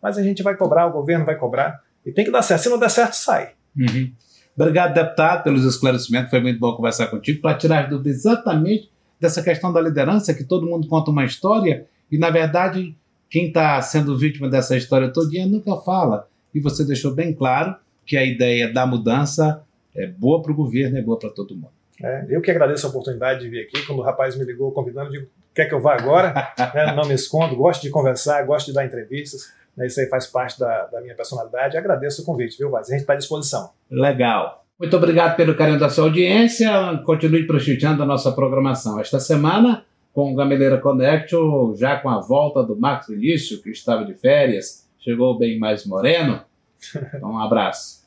Mas 0.02 0.16
a 0.16 0.22
gente 0.22 0.42
vai 0.42 0.56
cobrar, 0.56 0.86
o 0.86 0.92
governo 0.92 1.26
vai 1.26 1.36
cobrar, 1.36 1.82
e 2.06 2.10
tem 2.10 2.24
que 2.24 2.30
dar 2.30 2.40
certo. 2.40 2.62
Se 2.62 2.68
não 2.70 2.78
der 2.78 2.88
certo, 2.88 3.12
sai. 3.12 3.50
Uhum. 3.76 4.10
Obrigado, 4.56 4.94
deputado, 4.94 5.44
pelos 5.44 5.66
esclarecimentos. 5.66 6.30
Foi 6.30 6.40
muito 6.40 6.58
bom 6.58 6.74
conversar 6.74 7.08
contigo 7.08 7.42
para 7.42 7.54
tirar 7.54 7.84
as 7.84 7.90
dúvidas 7.90 8.16
exatamente 8.16 8.90
dessa 9.20 9.42
questão 9.42 9.70
da 9.70 9.80
liderança, 9.82 10.32
que 10.32 10.42
todo 10.42 10.66
mundo 10.66 10.88
conta 10.88 11.10
uma 11.10 11.26
história 11.26 11.86
e, 12.10 12.16
na 12.16 12.30
verdade, 12.30 12.96
quem 13.28 13.48
está 13.48 13.80
sendo 13.82 14.16
vítima 14.16 14.48
dessa 14.48 14.74
história 14.74 15.12
todinha 15.12 15.46
nunca 15.46 15.76
fala. 15.76 16.26
E 16.54 16.60
você 16.60 16.82
deixou 16.82 17.14
bem 17.14 17.34
claro 17.34 17.76
que 18.06 18.16
a 18.16 18.24
ideia 18.24 18.72
da 18.72 18.86
mudança 18.86 19.62
é 19.94 20.06
boa 20.06 20.40
para 20.40 20.50
o 20.50 20.54
governo, 20.54 20.96
é 20.96 21.02
boa 21.02 21.18
para 21.18 21.28
todo 21.28 21.54
mundo. 21.54 21.79
É, 22.02 22.26
eu 22.28 22.40
que 22.40 22.50
agradeço 22.50 22.86
a 22.86 22.90
oportunidade 22.90 23.40
de 23.40 23.48
vir 23.48 23.62
aqui. 23.62 23.86
Quando 23.86 23.98
o 23.98 24.02
rapaz 24.02 24.36
me 24.36 24.44
ligou 24.44 24.72
convidando, 24.72 25.08
eu 25.08 25.12
digo: 25.12 25.30
quer 25.54 25.66
que 25.66 25.74
eu 25.74 25.80
vá 25.80 25.94
agora? 25.94 26.52
é, 26.74 26.94
não 26.94 27.06
me 27.06 27.14
escondo, 27.14 27.56
gosto 27.56 27.82
de 27.82 27.90
conversar, 27.90 28.44
gosto 28.44 28.66
de 28.66 28.72
dar 28.72 28.84
entrevistas. 28.84 29.52
Né, 29.76 29.86
isso 29.86 30.00
aí 30.00 30.06
faz 30.06 30.26
parte 30.26 30.58
da, 30.58 30.86
da 30.86 31.00
minha 31.00 31.14
personalidade. 31.14 31.76
Agradeço 31.76 32.22
o 32.22 32.24
convite, 32.24 32.58
viu, 32.58 32.70
Vaz? 32.70 32.88
A 32.88 32.92
gente 32.92 33.02
está 33.02 33.12
à 33.12 33.16
disposição. 33.16 33.70
Legal. 33.90 34.64
Muito 34.78 34.96
obrigado 34.96 35.36
pelo 35.36 35.54
carinho 35.54 35.78
da 35.78 35.90
sua 35.90 36.04
audiência. 36.04 36.70
Continue 37.04 37.46
prestigiando 37.46 38.02
a 38.02 38.06
nossa 38.06 38.32
programação. 38.32 38.98
Esta 38.98 39.20
semana, 39.20 39.84
com 40.12 40.32
o 40.32 40.34
Gameleira 40.34 40.78
Connect, 40.78 41.36
já 41.76 41.98
com 42.00 42.08
a 42.08 42.18
volta 42.18 42.62
do 42.62 42.74
Marcos 42.74 43.08
Vinícius, 43.08 43.60
que 43.60 43.70
estava 43.70 44.06
de 44.06 44.14
férias, 44.14 44.88
chegou 44.98 45.38
bem 45.38 45.58
mais 45.58 45.84
moreno. 45.84 46.42
Um 47.22 47.38
abraço. 47.38 47.99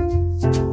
Música 0.00 0.69